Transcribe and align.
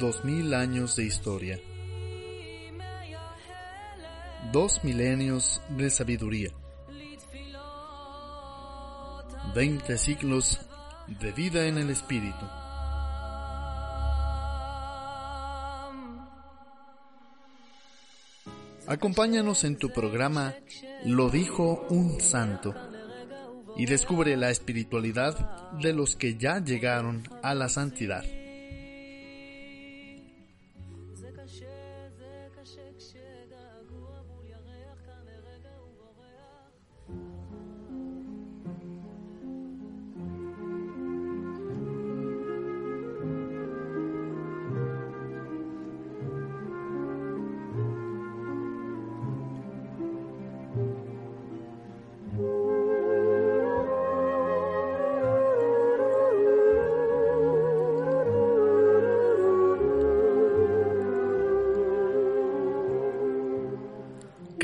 Dos 0.00 0.24
mil 0.24 0.54
años 0.54 0.96
de 0.96 1.04
historia. 1.04 1.60
Dos 4.50 4.82
milenios 4.82 5.60
de 5.68 5.90
sabiduría. 5.90 6.48
Veinte 9.54 9.98
siglos 9.98 10.58
de 11.06 11.32
vida 11.32 11.66
en 11.66 11.76
el 11.76 11.90
espíritu. 11.90 12.46
Acompáñanos 18.86 19.64
en 19.64 19.76
tu 19.76 19.92
programa 19.92 20.54
Lo 21.04 21.28
dijo 21.28 21.86
un 21.90 22.22
santo 22.22 22.74
y 23.76 23.84
descubre 23.84 24.34
la 24.38 24.48
espiritualidad 24.48 25.70
de 25.72 25.92
los 25.92 26.16
que 26.16 26.38
ya 26.38 26.64
llegaron 26.64 27.28
a 27.42 27.54
la 27.54 27.68
santidad. 27.68 28.24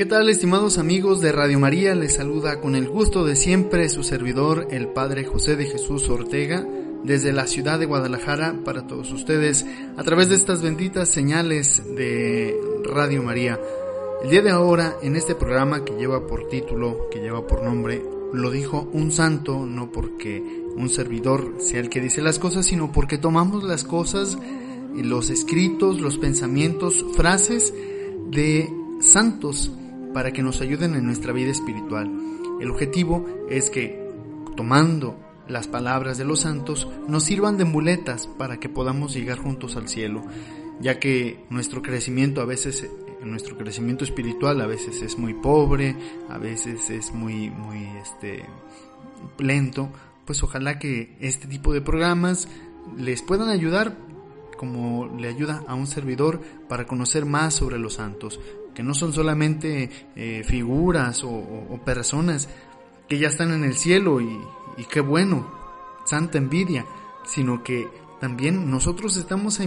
Tal 0.07 0.29
estimados 0.29 0.77
amigos 0.77 1.19
de 1.19 1.33
Radio 1.33 1.59
María? 1.59 1.93
Les 1.93 2.13
saluda 2.13 2.61
con 2.61 2.75
el 2.75 2.87
gusto 2.87 3.25
de 3.25 3.35
siempre 3.35 3.89
su 3.89 4.03
servidor, 4.03 4.67
el 4.71 4.87
Padre 4.87 5.25
José 5.25 5.57
de 5.57 5.65
Jesús 5.65 6.07
Ortega, 6.09 6.65
desde 7.03 7.33
la 7.33 7.45
ciudad 7.45 7.77
de 7.77 7.87
Guadalajara 7.87 8.61
para 8.63 8.87
todos 8.87 9.11
ustedes 9.11 9.65
a 9.97 10.03
través 10.03 10.29
de 10.29 10.35
estas 10.35 10.61
benditas 10.61 11.09
señales 11.09 11.83
de 11.95 12.57
Radio 12.85 13.21
María. 13.21 13.59
El 14.23 14.29
día 14.29 14.41
de 14.41 14.51
ahora, 14.51 14.95
en 15.01 15.17
este 15.17 15.35
programa 15.35 15.83
que 15.83 15.97
lleva 15.97 16.25
por 16.25 16.47
título, 16.47 17.09
que 17.11 17.19
lleva 17.19 17.45
por 17.45 17.63
nombre, 17.63 18.01
lo 18.31 18.49
dijo 18.49 18.89
un 18.93 19.11
santo, 19.11 19.65
no 19.65 19.91
porque 19.91 20.41
un 20.73 20.87
servidor 20.87 21.55
sea 21.59 21.81
el 21.81 21.89
que 21.89 21.99
dice 21.99 22.21
las 22.21 22.39
cosas, 22.39 22.65
sino 22.65 22.93
porque 22.93 23.17
tomamos 23.17 23.63
las 23.65 23.83
cosas, 23.83 24.37
los 24.95 25.29
escritos, 25.29 25.99
los 25.99 26.17
pensamientos, 26.17 27.03
frases 27.13 27.73
de 28.31 28.69
santos 29.01 29.71
para 30.17 30.33
que 30.33 30.41
nos 30.41 30.61
ayuden 30.61 30.95
en 30.95 31.05
nuestra 31.05 31.31
vida 31.31 31.51
espiritual. 31.51 32.09
El 32.59 32.71
objetivo 32.71 33.23
es 33.51 33.69
que, 33.69 34.09
tomando 34.55 35.15
las 35.47 35.67
palabras 35.67 36.17
de 36.17 36.25
los 36.25 36.39
santos, 36.39 36.87
nos 37.07 37.21
sirvan 37.21 37.59
de 37.59 37.65
muletas 37.65 38.25
para 38.25 38.59
que 38.59 38.67
podamos 38.67 39.13
llegar 39.13 39.37
juntos 39.37 39.75
al 39.75 39.87
cielo, 39.87 40.23
ya 40.79 40.99
que 40.99 41.45
nuestro 41.51 41.83
crecimiento 41.83 42.41
a 42.41 42.45
veces 42.45 42.89
nuestro 43.21 43.59
crecimiento 43.59 44.05
espiritual 44.05 44.59
a 44.59 44.65
veces 44.65 45.03
es 45.03 45.19
muy 45.19 45.35
pobre, 45.35 45.95
a 46.29 46.39
veces 46.39 46.89
es 46.89 47.13
muy 47.13 47.51
muy 47.51 47.85
este 48.01 48.43
lento, 49.37 49.91
pues 50.25 50.41
ojalá 50.41 50.79
que 50.79 51.15
este 51.19 51.47
tipo 51.47 51.73
de 51.73 51.81
programas 51.81 52.47
les 52.97 53.21
puedan 53.21 53.49
ayudar 53.49 53.95
como 54.57 55.15
le 55.15 55.27
ayuda 55.27 55.63
a 55.67 55.75
un 55.75 55.85
servidor 55.85 56.41
para 56.67 56.87
conocer 56.87 57.25
más 57.25 57.53
sobre 57.53 57.77
los 57.77 57.93
santos, 57.93 58.39
que 58.77 58.83
no 58.83 58.93
son 58.93 59.11
solamente 59.11 59.89
eh, 60.15 60.43
figuras 60.45 61.23
o, 61.23 61.81
personas 61.83 62.47
que 63.09 63.17
ya 63.17 63.29
están 63.29 63.51
en 63.51 63.63
el 63.63 63.73
cielo 63.73 64.21
y, 64.21 64.39
qué 64.87 65.01
bueno, 65.01 65.51
santa 66.05 66.37
envidia, 66.37 66.85
sino 67.25 67.63
que 67.63 67.87
también 68.21 68.69
nosotros 68.69 69.17
estamos 69.17 69.59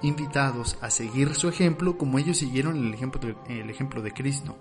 invitados 0.00 0.78
a 0.80 0.88
seguir 0.88 1.34
su 1.34 1.50
ejemplo 1.50 1.98
como 1.98 2.18
ellos 2.18 2.38
siguieron 2.38 2.78
el 2.78 2.94
ejemplo 2.94 3.20
de, 3.20 3.60
el 3.60 3.68
ejemplo 3.68 4.00
de 4.00 4.12
Cristo. 4.12 4.56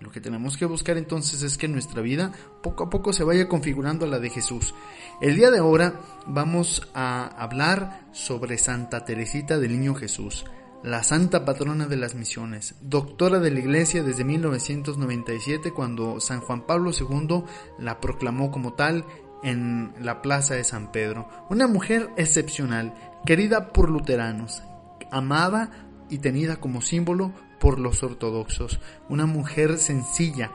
lo 0.00 0.10
que 0.10 0.22
tenemos 0.22 0.56
que 0.56 0.64
buscar 0.64 0.96
entonces 0.96 1.42
es 1.42 1.58
que 1.58 1.68
nuestra 1.68 2.00
vida 2.00 2.32
poco 2.62 2.84
a 2.84 2.88
poco 2.88 3.12
se 3.12 3.22
vaya 3.22 3.48
configurando 3.48 4.06
a 4.06 4.08
la 4.08 4.18
de 4.18 4.30
Jesús. 4.30 4.74
El 5.20 5.36
día 5.36 5.50
de 5.50 5.58
ahora 5.58 6.00
vamos 6.26 6.88
a 6.94 7.26
hablar 7.26 8.06
sobre 8.12 8.56
Santa 8.56 9.04
Teresita 9.04 9.58
del 9.58 9.78
Niño 9.78 9.94
Jesús 9.94 10.46
la 10.86 11.02
santa 11.02 11.44
patrona 11.44 11.86
de 11.86 11.96
las 11.96 12.14
misiones, 12.14 12.76
doctora 12.80 13.40
de 13.40 13.50
la 13.50 13.58
Iglesia 13.58 14.04
desde 14.04 14.22
1997 14.22 15.72
cuando 15.72 16.20
San 16.20 16.40
Juan 16.40 16.64
Pablo 16.64 16.92
II 16.92 17.42
la 17.80 17.98
proclamó 18.00 18.52
como 18.52 18.74
tal 18.74 19.04
en 19.42 19.92
la 20.00 20.22
Plaza 20.22 20.54
de 20.54 20.62
San 20.62 20.92
Pedro. 20.92 21.28
Una 21.50 21.66
mujer 21.66 22.10
excepcional, 22.16 22.94
querida 23.26 23.72
por 23.72 23.90
luteranos, 23.90 24.62
amada 25.10 25.88
y 26.08 26.18
tenida 26.18 26.60
como 26.60 26.80
símbolo 26.80 27.32
por 27.58 27.80
los 27.80 28.04
ortodoxos. 28.04 28.78
Una 29.08 29.26
mujer 29.26 29.78
sencilla 29.78 30.52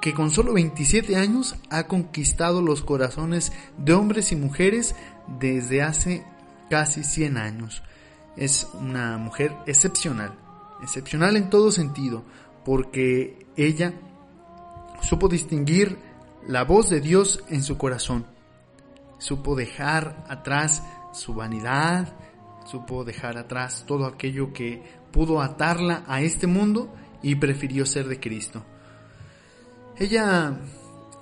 que 0.00 0.14
con 0.14 0.30
solo 0.30 0.52
27 0.52 1.16
años 1.16 1.56
ha 1.70 1.88
conquistado 1.88 2.62
los 2.62 2.82
corazones 2.82 3.52
de 3.78 3.94
hombres 3.94 4.30
y 4.30 4.36
mujeres 4.36 4.94
desde 5.40 5.82
hace 5.82 6.24
casi 6.70 7.02
100 7.02 7.36
años 7.36 7.82
es 8.36 8.68
una 8.74 9.18
mujer 9.18 9.56
excepcional, 9.66 10.34
excepcional 10.82 11.36
en 11.36 11.50
todo 11.50 11.72
sentido, 11.72 12.24
porque 12.64 13.46
ella 13.56 13.94
supo 15.02 15.28
distinguir 15.28 15.98
la 16.46 16.64
voz 16.64 16.90
de 16.90 17.00
Dios 17.00 17.42
en 17.48 17.62
su 17.62 17.76
corazón, 17.76 18.26
supo 19.18 19.56
dejar 19.56 20.24
atrás 20.28 20.82
su 21.12 21.34
vanidad, 21.34 22.14
supo 22.66 23.04
dejar 23.04 23.38
atrás 23.38 23.84
todo 23.86 24.06
aquello 24.06 24.52
que 24.52 24.82
pudo 25.12 25.40
atarla 25.40 26.04
a 26.06 26.20
este 26.20 26.46
mundo 26.46 26.92
y 27.22 27.36
prefirió 27.36 27.86
ser 27.86 28.08
de 28.08 28.20
Cristo. 28.20 28.64
Ella 29.98 30.58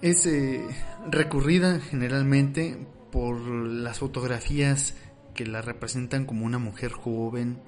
es 0.03 0.27
eh, 0.27 0.67
recurrida 1.09 1.79
generalmente 1.81 2.87
por 3.13 3.39
las 3.41 4.01
fotografías 4.01 4.95
que 5.35 5.47
la 5.47 5.61
representan 5.61 6.25
como 6.25 6.47
una 6.47 6.59
mujer 6.59 6.93
joven, 6.93 7.59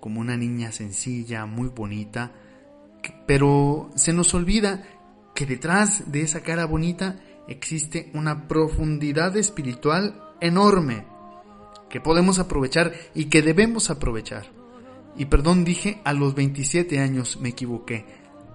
como 0.00 0.20
una 0.20 0.36
niña 0.36 0.72
sencilla, 0.72 1.46
muy 1.46 1.68
bonita, 1.68 2.32
pero 3.26 3.90
se 3.94 4.12
nos 4.12 4.34
olvida 4.34 4.82
que 5.34 5.46
detrás 5.46 6.10
de 6.10 6.22
esa 6.22 6.40
cara 6.42 6.66
bonita 6.66 7.20
existe 7.48 8.10
una 8.14 8.48
profundidad 8.48 9.36
espiritual 9.36 10.34
enorme 10.40 11.06
que 11.88 12.00
podemos 12.00 12.38
aprovechar 12.38 12.92
y 13.14 13.26
que 13.26 13.42
debemos 13.42 13.90
aprovechar. 13.90 14.46
Y 15.16 15.26
perdón, 15.26 15.64
dije 15.64 16.00
a 16.04 16.12
los 16.12 16.34
27 16.34 16.98
años, 16.98 17.38
me 17.40 17.50
equivoqué. 17.50 18.06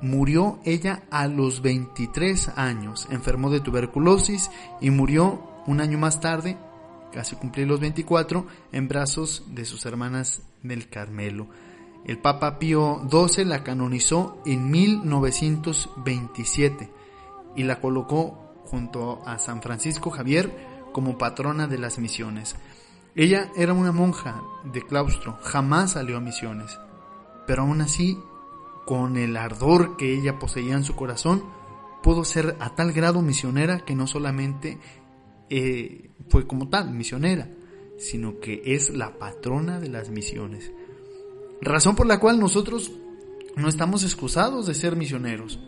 Murió 0.01 0.59
ella 0.65 1.03
a 1.11 1.27
los 1.27 1.61
23 1.61 2.49
años, 2.55 3.07
enfermó 3.09 3.49
de 3.49 3.59
tuberculosis 3.59 4.51
y 4.81 4.89
murió 4.89 5.41
un 5.65 5.81
año 5.81 5.97
más 5.97 6.19
tarde 6.19 6.57
casi 7.11 7.35
cumplir 7.35 7.67
los 7.67 7.79
24, 7.79 8.47
en 8.71 8.87
brazos 8.87 9.43
de 9.47 9.65
sus 9.65 9.85
hermanas 9.85 10.41
del 10.63 10.89
Carmelo. 10.89 11.47
El 12.05 12.17
Papa 12.19 12.57
Pío 12.59 13.01
XII 13.09 13.45
la 13.45 13.63
canonizó 13.63 14.41
en 14.45 14.69
1927 14.71 16.91
y 17.55 17.63
la 17.63 17.81
colocó 17.81 18.53
junto 18.65 19.21
a 19.25 19.39
San 19.39 19.61
Francisco 19.61 20.09
Javier 20.09 20.89
como 20.93 21.17
patrona 21.17 21.67
de 21.67 21.77
las 21.77 21.99
misiones. 21.99 22.55
Ella 23.15 23.51
era 23.55 23.73
una 23.73 23.91
monja 23.91 24.41
de 24.63 24.81
claustro, 24.83 25.37
jamás 25.41 25.91
salió 25.91 26.17
a 26.17 26.21
misiones, 26.21 26.79
pero 27.45 27.63
aún 27.63 27.81
así, 27.81 28.17
con 28.85 29.17
el 29.17 29.35
ardor 29.35 29.97
que 29.97 30.13
ella 30.13 30.39
poseía 30.39 30.75
en 30.75 30.83
su 30.83 30.95
corazón, 30.95 31.43
pudo 32.03 32.23
ser 32.23 32.55
a 32.59 32.75
tal 32.75 32.93
grado 32.93 33.21
misionera 33.21 33.79
que 33.79 33.95
no 33.95 34.07
solamente 34.07 34.79
eh, 35.49 36.09
fue 36.29 36.47
como 36.47 36.69
tal 36.69 36.91
misionera, 36.91 37.49
sino 37.97 38.39
que 38.39 38.61
es 38.65 38.89
la 38.89 39.17
patrona 39.17 39.79
de 39.79 39.89
las 39.89 40.09
misiones. 40.09 40.71
Razón 41.61 41.95
por 41.95 42.07
la 42.07 42.19
cual 42.19 42.39
nosotros 42.39 42.91
no 43.55 43.67
estamos 43.67 44.03
excusados 44.03 44.67
de 44.67 44.75
ser 44.75 44.95
misioneros. 44.95 45.59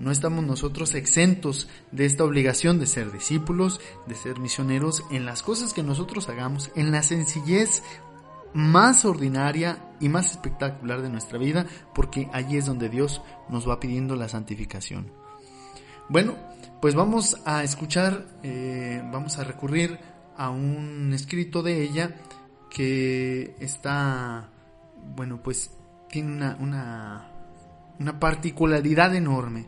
No 0.00 0.10
estamos 0.12 0.44
nosotros 0.44 0.94
exentos 0.94 1.68
de 1.90 2.06
esta 2.06 2.24
obligación 2.24 2.78
de 2.78 2.86
ser 2.86 3.12
discípulos, 3.12 3.80
de 4.06 4.14
ser 4.14 4.38
misioneros 4.38 5.04
en 5.10 5.24
las 5.24 5.42
cosas 5.42 5.72
que 5.72 5.82
nosotros 5.82 6.28
hagamos, 6.28 6.70
en 6.76 6.92
la 6.92 7.02
sencillez 7.02 7.82
más 8.54 9.04
ordinaria 9.04 9.92
y 10.00 10.08
más 10.08 10.30
espectacular 10.30 11.02
de 11.02 11.10
nuestra 11.10 11.38
vida, 11.38 11.66
porque 11.94 12.28
allí 12.32 12.56
es 12.56 12.66
donde 12.66 12.88
Dios 12.88 13.22
nos 13.48 13.68
va 13.68 13.80
pidiendo 13.80 14.16
la 14.16 14.28
santificación. 14.28 15.12
Bueno, 16.10 16.36
pues 16.80 16.94
vamos 16.94 17.36
a 17.44 17.62
escuchar, 17.62 18.24
eh, 18.42 19.02
vamos 19.12 19.38
a 19.38 19.44
recurrir 19.44 19.98
a 20.38 20.48
un 20.48 21.12
escrito 21.12 21.62
de 21.62 21.82
ella 21.82 22.16
que 22.70 23.54
está, 23.60 24.48
bueno, 25.14 25.42
pues 25.42 25.70
tiene 26.08 26.32
una, 26.32 26.56
una, 26.60 27.30
una 27.98 28.18
particularidad 28.18 29.14
enorme. 29.14 29.66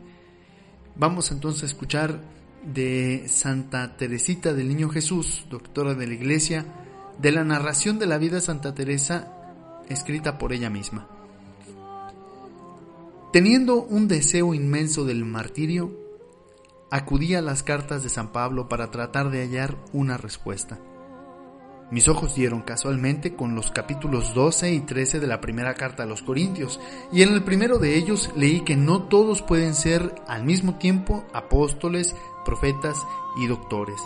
Vamos 0.95 1.31
entonces 1.31 1.61
a 1.61 1.65
escuchar 1.67 2.19
de 2.63 3.25
Santa 3.27 3.95
Teresita 3.95 4.53
del 4.53 4.69
Niño 4.69 4.89
Jesús, 4.89 5.45
doctora 5.47 5.93
de 5.93 6.07
la 6.07 6.13
Iglesia, 6.15 6.65
de 7.19 7.31
la 7.31 7.43
narración 7.43 7.99
de 7.99 8.07
la 8.07 8.17
vida 8.17 8.35
de 8.35 8.41
Santa 8.41 8.73
Teresa 8.73 9.31
escrita 9.89 10.39
por 10.39 10.53
ella 10.53 10.71
misma. 10.71 11.07
Teniendo 13.31 13.83
un 13.83 14.07
deseo 14.07 14.55
inmenso 14.55 15.05
del 15.05 15.23
martirio, 15.23 16.00
acudí 16.91 17.33
a 17.35 17.41
las 17.41 17.63
cartas 17.63 18.03
de 18.03 18.09
San 18.09 18.31
Pablo 18.31 18.67
para 18.67 18.91
tratar 18.91 19.31
de 19.31 19.41
hallar 19.41 19.77
una 19.93 20.17
respuesta. 20.17 20.77
Mis 21.89 22.07
ojos 22.07 22.35
dieron 22.35 22.61
casualmente 22.61 23.35
con 23.35 23.55
los 23.55 23.71
capítulos 23.71 24.33
12 24.33 24.71
y 24.71 24.81
13 24.81 25.19
de 25.19 25.27
la 25.27 25.41
primera 25.41 25.73
carta 25.73 26.03
a 26.03 26.05
los 26.05 26.21
Corintios, 26.21 26.79
y 27.11 27.21
en 27.21 27.33
el 27.33 27.43
primero 27.43 27.79
de 27.79 27.97
ellos 27.97 28.29
leí 28.35 28.61
que 28.61 28.77
no 28.77 29.03
todos 29.03 29.41
pueden 29.41 29.73
ser 29.73 30.15
al 30.27 30.45
mismo 30.45 30.75
tiempo 30.77 31.25
apóstoles, 31.33 32.15
profetas 32.45 32.97
y 33.41 33.47
doctores, 33.47 34.01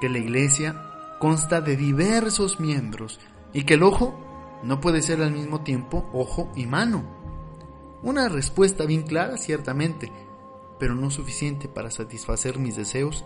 que 0.00 0.08
la 0.08 0.18
iglesia 0.18 0.80
consta 1.20 1.60
de 1.60 1.76
diversos 1.76 2.58
miembros 2.58 3.20
y 3.52 3.62
que 3.64 3.74
el 3.74 3.82
ojo 3.82 4.14
no 4.62 4.80
puede 4.80 5.02
ser 5.02 5.22
al 5.22 5.32
mismo 5.32 5.60
tiempo 5.62 6.08
ojo 6.12 6.50
y 6.56 6.66
mano. 6.66 7.04
Una 8.02 8.28
respuesta 8.28 8.86
bien 8.86 9.02
clara, 9.02 9.36
ciertamente, 9.36 10.12
pero 10.78 10.94
no 10.94 11.10
suficiente 11.10 11.68
para 11.68 11.90
satisfacer 11.90 12.58
mis 12.58 12.76
deseos 12.76 13.24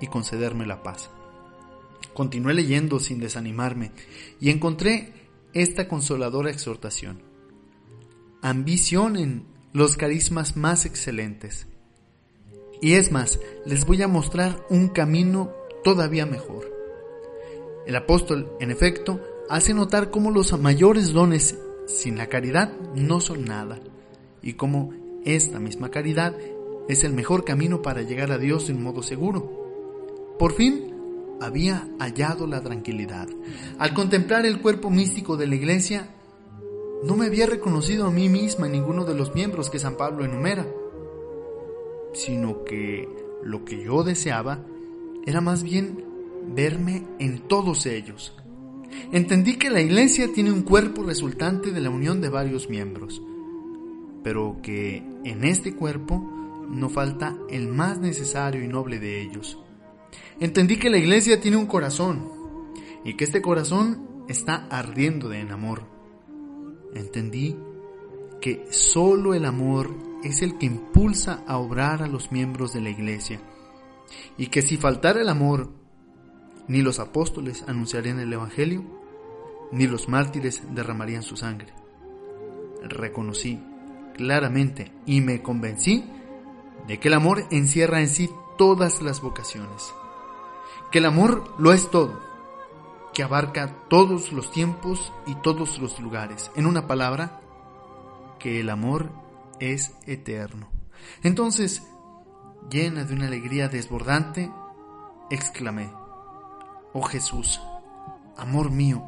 y 0.00 0.06
concederme 0.06 0.66
la 0.66 0.82
paz. 0.82 1.10
Continué 2.14 2.54
leyendo 2.54 2.98
sin 2.98 3.20
desanimarme 3.20 3.92
y 4.40 4.50
encontré 4.50 5.12
esta 5.52 5.88
consoladora 5.88 6.50
exhortación. 6.50 7.22
Ambicionen 8.42 9.44
los 9.72 9.96
carismas 9.96 10.56
más 10.56 10.86
excelentes. 10.86 11.66
Y 12.80 12.94
es 12.94 13.12
más, 13.12 13.38
les 13.66 13.84
voy 13.84 14.02
a 14.02 14.08
mostrar 14.08 14.64
un 14.70 14.88
camino 14.88 15.52
todavía 15.84 16.26
mejor. 16.26 16.70
El 17.86 17.96
apóstol, 17.96 18.52
en 18.60 18.70
efecto, 18.70 19.20
hace 19.48 19.74
notar 19.74 20.10
cómo 20.10 20.30
los 20.30 20.58
mayores 20.58 21.12
dones 21.12 21.58
sin 21.86 22.16
la 22.16 22.28
caridad 22.28 22.72
no 22.94 23.20
son 23.20 23.44
nada, 23.44 23.80
y 24.42 24.54
cómo 24.54 24.92
esta 25.24 25.58
misma 25.58 25.90
caridad 25.90 26.34
es 26.90 27.04
el 27.04 27.12
mejor 27.12 27.44
camino 27.44 27.82
para 27.82 28.02
llegar 28.02 28.32
a 28.32 28.38
Dios 28.38 28.68
en 28.70 28.82
modo 28.82 29.02
seguro. 29.02 30.36
Por 30.38 30.52
fin, 30.52 30.94
había 31.40 31.88
hallado 31.98 32.46
la 32.46 32.62
tranquilidad. 32.62 33.28
Al 33.78 33.94
contemplar 33.94 34.44
el 34.46 34.60
cuerpo 34.60 34.90
místico 34.90 35.36
de 35.36 35.46
la 35.46 35.54
iglesia, 35.54 36.10
no 37.04 37.16
me 37.16 37.26
había 37.26 37.46
reconocido 37.46 38.06
a 38.06 38.10
mí 38.10 38.28
misma 38.28 38.66
en 38.66 38.72
ninguno 38.72 39.04
de 39.04 39.14
los 39.14 39.34
miembros 39.34 39.70
que 39.70 39.78
San 39.78 39.96
Pablo 39.96 40.24
enumera, 40.24 40.66
sino 42.12 42.64
que 42.64 43.08
lo 43.42 43.64
que 43.64 43.82
yo 43.82 44.02
deseaba 44.02 44.64
era 45.26 45.40
más 45.40 45.62
bien 45.62 46.04
verme 46.54 47.06
en 47.18 47.40
todos 47.40 47.86
ellos. 47.86 48.34
Entendí 49.12 49.56
que 49.56 49.70
la 49.70 49.80
iglesia 49.80 50.32
tiene 50.34 50.52
un 50.52 50.62
cuerpo 50.62 51.02
resultante 51.02 51.70
de 51.70 51.80
la 51.80 51.90
unión 51.90 52.20
de 52.20 52.28
varios 52.28 52.68
miembros, 52.68 53.22
pero 54.22 54.58
que 54.62 55.02
en 55.24 55.44
este 55.44 55.74
cuerpo 55.74 56.39
no 56.70 56.88
falta 56.88 57.36
el 57.48 57.68
más 57.68 57.98
necesario 57.98 58.62
y 58.62 58.68
noble 58.68 58.98
de 58.98 59.20
ellos, 59.20 59.58
Entendí 60.40 60.78
que 60.78 60.88
la 60.88 60.96
iglesia 60.96 61.38
tiene 61.38 61.58
un 61.58 61.66
corazón 61.66 62.26
y 63.04 63.14
que 63.14 63.24
este 63.24 63.42
corazón 63.42 64.24
está 64.26 64.66
ardiendo 64.70 65.28
de 65.28 65.40
en 65.40 65.52
amor. 65.52 65.82
Entendí 66.94 67.56
que 68.40 68.66
solo 68.70 69.34
el 69.34 69.44
amor 69.44 69.94
es 70.24 70.40
el 70.40 70.56
que 70.56 70.64
impulsa 70.64 71.44
a 71.46 71.58
obrar 71.58 72.02
a 72.02 72.08
los 72.08 72.32
miembros 72.32 72.72
de 72.72 72.80
la 72.80 72.88
iglesia 72.88 73.38
y 74.38 74.46
que 74.46 74.62
si 74.62 74.78
faltara 74.78 75.20
el 75.20 75.28
amor, 75.28 75.70
ni 76.68 76.80
los 76.80 77.00
apóstoles 77.00 77.62
anunciarían 77.66 78.18
el 78.18 78.32
Evangelio, 78.32 78.82
ni 79.72 79.86
los 79.86 80.08
mártires 80.08 80.62
derramarían 80.74 81.22
su 81.22 81.36
sangre. 81.36 81.74
Reconocí 82.82 83.60
claramente 84.14 84.90
y 85.04 85.20
me 85.20 85.42
convencí 85.42 86.02
que 86.98 87.08
el 87.08 87.14
amor 87.14 87.46
encierra 87.50 88.00
en 88.00 88.08
sí 88.08 88.30
todas 88.56 89.02
las 89.02 89.20
vocaciones 89.20 89.94
que 90.90 90.98
el 90.98 91.06
amor 91.06 91.54
lo 91.58 91.72
es 91.72 91.90
todo, 91.90 92.20
que 93.14 93.22
abarca 93.22 93.76
todos 93.88 94.32
los 94.32 94.50
tiempos 94.50 95.12
y 95.26 95.36
todos 95.36 95.78
los 95.78 96.00
lugares. 96.00 96.50
En 96.56 96.66
una 96.66 96.86
palabra, 96.86 97.40
que 98.38 98.60
el 98.60 98.70
amor 98.70 99.10
es 99.60 99.92
eterno. 100.06 100.68
Entonces, 101.22 101.82
llena 102.70 103.04
de 103.04 103.14
una 103.14 103.26
alegría 103.26 103.68
desbordante, 103.68 104.50
exclamé, 105.30 105.92
Oh 106.92 107.02
Jesús, 107.02 107.60
amor 108.36 108.70
mío, 108.70 109.04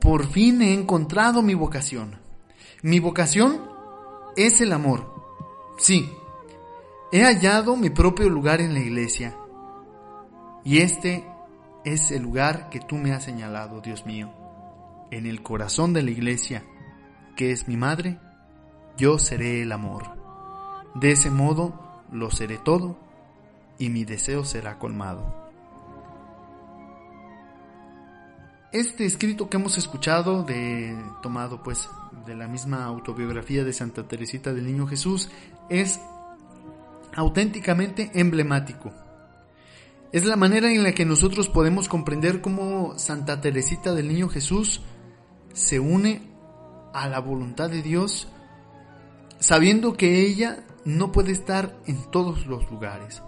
por 0.00 0.26
fin 0.26 0.62
he 0.62 0.74
encontrado 0.74 1.42
mi 1.42 1.54
vocación. 1.54 2.18
Mi 2.82 2.98
vocación 2.98 3.62
es 4.36 4.60
el 4.60 4.72
amor. 4.72 5.14
Sí, 5.78 6.12
he 7.16 7.24
hallado 7.24 7.76
mi 7.76 7.88
propio 7.88 8.28
lugar 8.28 8.60
en 8.60 8.74
la 8.74 8.80
iglesia 8.80 9.34
y 10.64 10.78
este 10.78 11.24
es 11.84 12.10
el 12.10 12.22
lugar 12.22 12.68
que 12.68 12.80
tú 12.80 12.96
me 12.96 13.12
has 13.12 13.24
señalado, 13.24 13.80
Dios 13.80 14.04
mío. 14.04 14.32
En 15.10 15.24
el 15.24 15.42
corazón 15.42 15.92
de 15.92 16.02
la 16.02 16.10
iglesia, 16.10 16.64
que 17.36 17.52
es 17.52 17.68
mi 17.68 17.76
madre, 17.76 18.18
yo 18.98 19.18
seré 19.18 19.62
el 19.62 19.72
amor. 19.72 20.04
De 20.94 21.12
ese 21.12 21.30
modo 21.30 22.02
lo 22.10 22.30
seré 22.30 22.58
todo 22.58 22.98
y 23.78 23.88
mi 23.88 24.04
deseo 24.04 24.44
será 24.44 24.78
colmado. 24.78 25.46
Este 28.72 29.06
escrito 29.06 29.48
que 29.48 29.56
hemos 29.56 29.78
escuchado, 29.78 30.42
de, 30.42 31.00
tomado 31.22 31.62
pues 31.62 31.88
de 32.26 32.34
la 32.34 32.48
misma 32.48 32.84
autobiografía 32.84 33.64
de 33.64 33.72
Santa 33.72 34.06
Teresita 34.06 34.52
del 34.52 34.66
Niño 34.66 34.86
Jesús, 34.86 35.30
es 35.70 36.00
auténticamente 37.16 38.10
emblemático 38.14 38.92
es 40.12 40.24
la 40.24 40.36
manera 40.36 40.72
en 40.72 40.82
la 40.82 40.92
que 40.92 41.04
nosotros 41.04 41.48
podemos 41.48 41.88
comprender 41.88 42.40
cómo 42.40 42.98
Santa 42.98 43.40
Teresita 43.40 43.94
del 43.94 44.08
Niño 44.08 44.28
Jesús 44.28 44.80
se 45.52 45.80
une 45.80 46.22
a 46.94 47.08
la 47.08 47.18
voluntad 47.18 47.68
de 47.68 47.82
Dios, 47.82 48.28
sabiendo 49.38 49.94
que 49.94 50.26
ella 50.26 50.64
no 50.84 51.12
puede 51.12 51.32
estar 51.32 51.76
en 51.86 52.10
todos 52.10 52.46
los 52.46 52.70
lugares. 52.70 53.22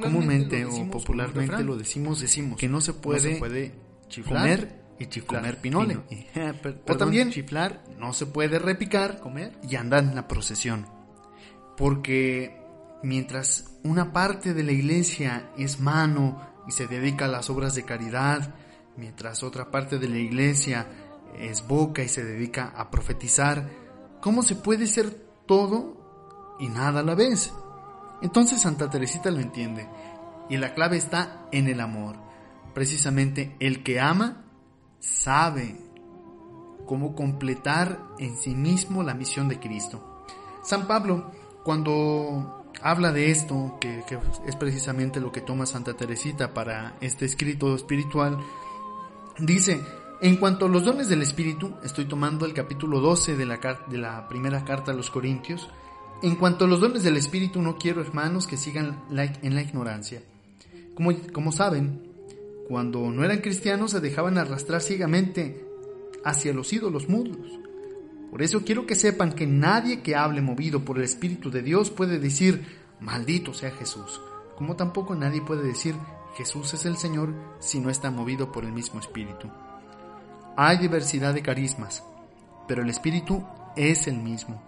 Comúnmente 0.00 0.64
o 0.64 0.90
popularmente 0.90 1.64
lo 1.64 1.76
decimos, 1.76 2.20
decimos 2.20 2.56
que 2.56 2.68
no 2.68 2.80
se 2.80 2.94
puede, 2.94 3.36
puede 3.36 3.74
chiflar 4.08 4.42
comer 4.42 4.82
y 4.98 5.06
chiflar, 5.06 5.42
comer 5.42 5.60
pinole. 5.60 5.98
o 6.88 6.96
también 6.96 7.30
chiflar, 7.30 7.82
no 7.98 8.12
se 8.12 8.26
puede 8.26 8.58
repicar, 8.58 9.18
comer 9.18 9.52
y 9.68 9.74
andar 9.74 10.04
en 10.04 10.14
la 10.14 10.28
procesión. 10.28 10.99
Porque 11.80 12.62
mientras 13.02 13.78
una 13.84 14.12
parte 14.12 14.52
de 14.52 14.62
la 14.62 14.72
iglesia 14.72 15.50
es 15.56 15.80
mano 15.80 16.38
y 16.68 16.72
se 16.72 16.86
dedica 16.86 17.24
a 17.24 17.28
las 17.28 17.48
obras 17.48 17.74
de 17.74 17.86
caridad, 17.86 18.54
mientras 18.98 19.42
otra 19.42 19.70
parte 19.70 19.98
de 19.98 20.06
la 20.06 20.18
iglesia 20.18 20.86
es 21.38 21.66
boca 21.66 22.02
y 22.02 22.08
se 22.08 22.22
dedica 22.22 22.74
a 22.76 22.90
profetizar, 22.90 23.70
¿cómo 24.20 24.42
se 24.42 24.56
puede 24.56 24.86
ser 24.86 25.10
todo 25.46 26.56
y 26.60 26.68
nada 26.68 27.00
a 27.00 27.02
la 27.02 27.14
vez? 27.14 27.50
Entonces 28.20 28.60
Santa 28.60 28.90
Teresita 28.90 29.30
lo 29.30 29.40
entiende 29.40 29.88
y 30.50 30.58
la 30.58 30.74
clave 30.74 30.98
está 30.98 31.46
en 31.50 31.66
el 31.66 31.80
amor. 31.80 32.16
Precisamente 32.74 33.56
el 33.58 33.82
que 33.82 34.00
ama 34.00 34.44
sabe 34.98 35.80
cómo 36.84 37.14
completar 37.14 38.04
en 38.18 38.36
sí 38.36 38.54
mismo 38.54 39.02
la 39.02 39.14
misión 39.14 39.48
de 39.48 39.58
Cristo. 39.58 40.26
San 40.62 40.86
Pablo, 40.86 41.30
cuando 41.64 42.64
habla 42.82 43.12
de 43.12 43.30
esto, 43.30 43.76
que, 43.80 44.02
es 44.46 44.56
precisamente 44.56 45.20
lo 45.20 45.32
que 45.32 45.40
toma 45.40 45.66
Santa 45.66 45.94
Teresita 45.94 46.54
para 46.54 46.96
este 47.00 47.24
escrito 47.24 47.74
espiritual. 47.74 48.38
Dice, 49.38 49.80
en 50.20 50.36
cuanto 50.36 50.66
a 50.66 50.68
los 50.68 50.84
dones 50.84 51.08
del 51.08 51.22
Espíritu, 51.22 51.74
estoy 51.82 52.06
tomando 52.06 52.46
el 52.46 52.54
capítulo 52.54 53.00
12 53.00 53.36
de 53.36 53.46
la, 53.46 54.28
primera 54.28 54.64
carta 54.64 54.92
a 54.92 54.94
los 54.94 55.10
Corintios, 55.10 55.68
en 56.22 56.36
cuanto 56.36 56.66
a 56.66 56.68
los 56.68 56.80
dones 56.80 57.02
del 57.02 57.16
Espíritu, 57.16 57.62
no 57.62 57.76
quiero, 57.76 58.02
hermanos, 58.02 58.46
que 58.46 58.56
sigan 58.56 59.02
en 59.10 59.54
la 59.54 59.62
ignorancia. 59.62 60.22
Como, 60.94 61.12
como 61.32 61.50
saben, 61.50 62.10
cuando 62.68 63.10
no 63.10 63.24
eran 63.24 63.38
cristianos 63.38 63.90
se 63.90 64.00
dejaban 64.00 64.38
arrastrar 64.38 64.80
ciegamente 64.80 65.66
hacia 66.24 66.52
los 66.52 66.72
ídolos 66.72 67.08
mudos. 67.08 67.58
Por 68.30 68.42
eso 68.42 68.64
quiero 68.64 68.86
que 68.86 68.94
sepan 68.94 69.32
que 69.32 69.46
nadie 69.46 70.02
que 70.02 70.14
hable 70.14 70.40
movido 70.40 70.84
por 70.84 70.98
el 70.98 71.04
Espíritu 71.04 71.50
de 71.50 71.62
Dios 71.62 71.90
puede 71.90 72.18
decir, 72.18 72.64
maldito 73.00 73.52
sea 73.52 73.72
Jesús, 73.72 74.20
como 74.56 74.76
tampoco 74.76 75.14
nadie 75.14 75.42
puede 75.42 75.64
decir, 75.64 75.96
Jesús 76.36 76.72
es 76.74 76.86
el 76.86 76.96
Señor 76.96 77.34
si 77.58 77.80
no 77.80 77.90
está 77.90 78.10
movido 78.10 78.52
por 78.52 78.64
el 78.64 78.72
mismo 78.72 79.00
Espíritu. 79.00 79.50
Hay 80.56 80.78
diversidad 80.78 81.34
de 81.34 81.42
carismas, 81.42 82.04
pero 82.68 82.82
el 82.82 82.90
Espíritu 82.90 83.44
es 83.76 84.06
el 84.06 84.18
mismo. 84.18 84.62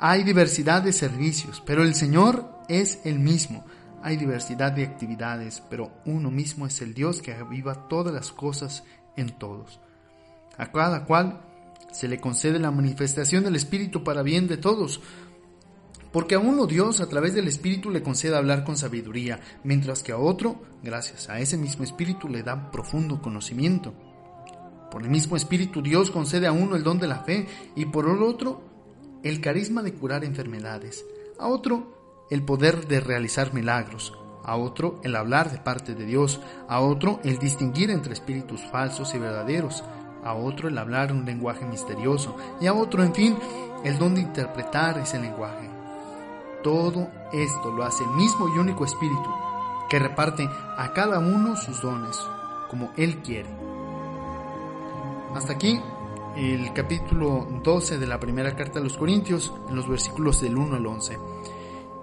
Hay 0.00 0.24
diversidad 0.24 0.82
de 0.82 0.92
servicios, 0.92 1.62
pero 1.64 1.82
el 1.82 1.94
Señor 1.94 2.50
es 2.68 3.00
el 3.04 3.20
mismo. 3.20 3.64
Hay 4.02 4.16
diversidad 4.16 4.72
de 4.72 4.84
actividades, 4.84 5.62
pero 5.70 5.92
uno 6.04 6.30
mismo 6.30 6.66
es 6.66 6.80
el 6.82 6.94
Dios 6.94 7.22
que 7.22 7.32
aviva 7.32 7.88
todas 7.88 8.12
las 8.12 8.32
cosas 8.32 8.82
en 9.16 9.38
todos. 9.38 9.80
A 10.58 10.72
cada 10.72 11.04
cual 11.04 11.40
se 11.92 12.08
le 12.08 12.20
concede 12.20 12.58
la 12.58 12.70
manifestación 12.70 13.44
del 13.44 13.56
Espíritu 13.56 14.02
para 14.02 14.22
bien 14.22 14.48
de 14.48 14.56
todos. 14.56 15.00
Porque 16.12 16.36
a 16.36 16.38
uno 16.38 16.66
Dios 16.66 17.00
a 17.00 17.08
través 17.08 17.34
del 17.34 17.48
Espíritu 17.48 17.90
le 17.90 18.02
concede 18.02 18.36
hablar 18.36 18.64
con 18.64 18.76
sabiduría, 18.76 19.40
mientras 19.64 20.02
que 20.02 20.12
a 20.12 20.18
otro, 20.18 20.62
gracias 20.82 21.28
a 21.28 21.40
ese 21.40 21.56
mismo 21.56 21.84
Espíritu, 21.84 22.28
le 22.28 22.42
da 22.42 22.70
profundo 22.70 23.20
conocimiento. 23.20 23.94
Por 24.90 25.02
el 25.02 25.10
mismo 25.10 25.36
Espíritu 25.36 25.82
Dios 25.82 26.12
concede 26.12 26.46
a 26.46 26.52
uno 26.52 26.76
el 26.76 26.84
don 26.84 27.00
de 27.00 27.08
la 27.08 27.20
fe 27.24 27.48
y 27.74 27.86
por 27.86 28.08
el 28.08 28.22
otro 28.22 28.62
el 29.24 29.40
carisma 29.40 29.82
de 29.82 29.94
curar 29.94 30.22
enfermedades, 30.22 31.04
a 31.38 31.48
otro 31.48 32.26
el 32.30 32.44
poder 32.44 32.86
de 32.86 33.00
realizar 33.00 33.52
milagros, 33.52 34.12
a 34.44 34.56
otro 34.56 35.00
el 35.02 35.16
hablar 35.16 35.50
de 35.50 35.58
parte 35.58 35.94
de 35.94 36.04
Dios, 36.04 36.40
a 36.68 36.80
otro 36.80 37.20
el 37.24 37.38
distinguir 37.38 37.90
entre 37.90 38.12
espíritus 38.12 38.60
falsos 38.70 39.14
y 39.14 39.18
verdaderos, 39.18 39.82
a 40.24 40.34
otro 40.34 40.68
el 40.68 40.78
hablar 40.78 41.12
un 41.12 41.24
lenguaje 41.24 41.64
misterioso 41.64 42.36
y 42.60 42.66
a 42.66 42.74
otro, 42.74 43.02
en 43.02 43.14
fin, 43.14 43.36
el 43.84 43.98
don 43.98 44.14
de 44.14 44.22
interpretar 44.22 44.98
ese 44.98 45.20
lenguaje. 45.20 45.68
Todo 46.62 47.08
esto 47.32 47.70
lo 47.70 47.84
hace 47.84 48.04
el 48.04 48.10
mismo 48.10 48.48
y 48.48 48.58
único 48.58 48.84
Espíritu, 48.84 49.30
que 49.90 49.98
reparte 49.98 50.48
a 50.78 50.92
cada 50.94 51.18
uno 51.18 51.56
sus 51.56 51.82
dones, 51.82 52.18
como 52.70 52.90
Él 52.96 53.18
quiere. 53.18 53.50
Hasta 55.34 55.52
aquí 55.52 55.80
el 56.36 56.72
capítulo 56.72 57.46
12 57.62 57.98
de 57.98 58.06
la 58.06 58.18
primera 58.18 58.56
carta 58.56 58.78
a 58.78 58.82
los 58.82 58.96
Corintios, 58.96 59.52
en 59.68 59.76
los 59.76 59.88
versículos 59.88 60.40
del 60.40 60.56
1 60.56 60.76
al 60.76 60.86
11. 60.86 61.18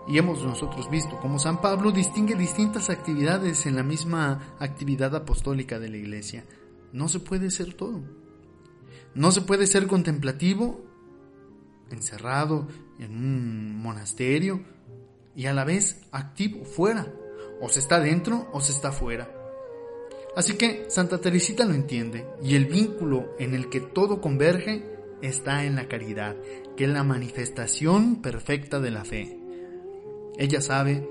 Y 0.08 0.18
hemos 0.18 0.44
nosotros 0.44 0.90
visto 0.90 1.18
cómo 1.22 1.40
San 1.40 1.60
Pablo 1.60 1.92
distingue 1.92 2.36
distintas 2.36 2.90
actividades 2.90 3.66
en 3.66 3.76
la 3.76 3.84
misma 3.84 4.56
actividad 4.60 5.16
apostólica 5.16 5.80
de 5.80 5.90
la 5.90 5.98
iglesia. 5.98 6.46
No 6.94 7.08
se 7.08 7.20
puede 7.20 7.52
ser 7.52 7.74
todo. 7.74 8.02
No 9.14 9.32
se 9.32 9.42
puede 9.42 9.68
ser 9.68 9.88
contemplativo, 9.88 10.86
encerrado 11.90 12.68
en 13.00 13.12
un 13.12 13.76
monasterio 13.76 14.64
y 15.36 15.46
a 15.46 15.54
la 15.54 15.66
vez 15.66 16.08
activo 16.12 16.66
fuera. 16.66 17.14
O 17.62 17.70
se 17.70 17.80
está 17.80 18.00
dentro 18.00 18.50
o 18.54 18.62
se 18.62 18.72
está 18.72 18.92
fuera. 18.92 19.32
Así 20.36 20.54
que 20.54 20.86
Santa 20.90 21.20
Teresita 21.20 21.66
lo 21.66 21.74
entiende 21.74 22.26
y 22.42 22.56
el 22.56 22.66
vínculo 22.66 23.36
en 23.38 23.54
el 23.54 23.70
que 23.70 23.82
todo 23.82 24.22
converge 24.22 24.84
está 25.22 25.66
en 25.66 25.76
la 25.76 25.88
caridad, 25.88 26.36
que 26.78 26.86
es 26.86 26.90
la 26.90 27.04
manifestación 27.04 28.22
perfecta 28.22 28.80
de 28.80 28.92
la 28.92 29.04
fe. 29.04 29.38
Ella 30.38 30.62
sabe, 30.62 31.08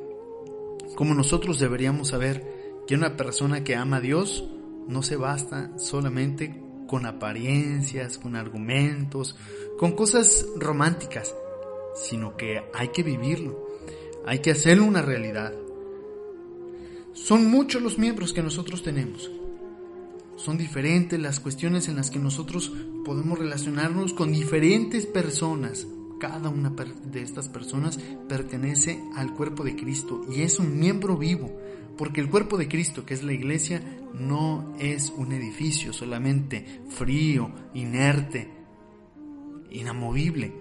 como 0.96 1.14
nosotros 1.14 1.58
deberíamos 1.58 2.08
saber, 2.08 2.82
que 2.86 2.94
una 2.94 3.16
persona 3.16 3.62
que 3.62 3.76
ama 3.76 3.98
a 3.98 4.00
Dios 4.00 4.48
no 4.88 5.02
se 5.02 5.16
basta 5.16 5.76
solamente 5.78 6.62
con 6.86 7.06
apariencias, 7.06 8.18
con 8.18 8.34
argumentos, 8.34 9.36
con 9.78 9.92
cosas 9.92 10.44
románticas, 10.56 11.34
sino 11.94 12.36
que 12.36 12.62
hay 12.74 12.88
que 12.88 13.02
vivirlo, 13.04 13.68
hay 14.26 14.40
que 14.40 14.50
hacerlo 14.50 14.84
una 14.84 15.02
realidad. 15.02 15.54
Son 17.12 17.48
muchos 17.50 17.80
los 17.80 17.98
miembros 17.98 18.32
que 18.32 18.42
nosotros 18.42 18.82
tenemos. 18.82 19.30
Son 20.36 20.56
diferentes 20.56 21.20
las 21.20 21.38
cuestiones 21.38 21.88
en 21.88 21.96
las 21.96 22.10
que 22.10 22.18
nosotros 22.18 22.72
podemos 23.04 23.38
relacionarnos 23.38 24.14
con 24.14 24.32
diferentes 24.32 25.06
personas. 25.06 25.86
Cada 26.18 26.48
una 26.48 26.70
de 26.70 27.22
estas 27.22 27.48
personas 27.48 27.98
pertenece 28.28 29.00
al 29.14 29.34
cuerpo 29.34 29.64
de 29.64 29.76
Cristo 29.76 30.22
y 30.30 30.42
es 30.42 30.58
un 30.58 30.78
miembro 30.78 31.16
vivo 31.16 31.56
porque 31.96 32.20
el 32.20 32.30
cuerpo 32.30 32.56
de 32.56 32.68
Cristo, 32.68 33.04
que 33.04 33.14
es 33.14 33.22
la 33.22 33.32
iglesia, 33.32 33.82
no 34.14 34.74
es 34.78 35.10
un 35.16 35.32
edificio 35.32 35.92
solamente 35.92 36.82
frío, 36.88 37.50
inerte, 37.74 38.50
inamovible, 39.70 40.52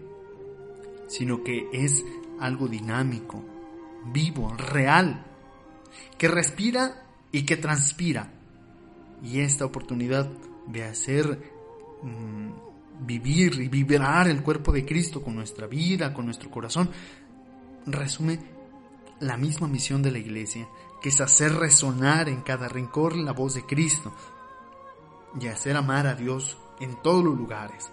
sino 1.07 1.43
que 1.43 1.67
es 1.73 2.05
algo 2.39 2.67
dinámico, 2.67 3.43
vivo, 4.11 4.53
real, 4.53 5.25
que 6.17 6.27
respira 6.27 7.05
y 7.31 7.43
que 7.43 7.57
transpira. 7.57 8.31
Y 9.23 9.39
esta 9.39 9.65
oportunidad 9.65 10.29
de 10.67 10.83
hacer 10.83 11.51
mm, 12.03 13.05
vivir 13.05 13.59
y 13.61 13.67
vibrar 13.67 14.27
el 14.27 14.41
cuerpo 14.43 14.71
de 14.71 14.85
Cristo 14.85 15.21
con 15.21 15.35
nuestra 15.35 15.67
vida, 15.67 16.13
con 16.13 16.25
nuestro 16.25 16.49
corazón, 16.49 16.89
resume 17.85 18.39
la 19.19 19.37
misma 19.37 19.67
misión 19.67 20.01
de 20.01 20.11
la 20.11 20.19
iglesia, 20.19 20.67
que 21.01 21.09
es 21.09 21.21
hacer 21.21 21.53
resonar 21.53 22.29
en 22.29 22.41
cada 22.41 22.67
rincón 22.67 23.25
la 23.25 23.31
voz 23.31 23.53
de 23.53 23.65
Cristo 23.65 24.11
y 25.39 25.47
hacer 25.47 25.77
amar 25.77 26.07
a 26.07 26.15
Dios 26.15 26.57
en 26.79 27.01
todos 27.01 27.23
los 27.23 27.37
lugares. 27.37 27.91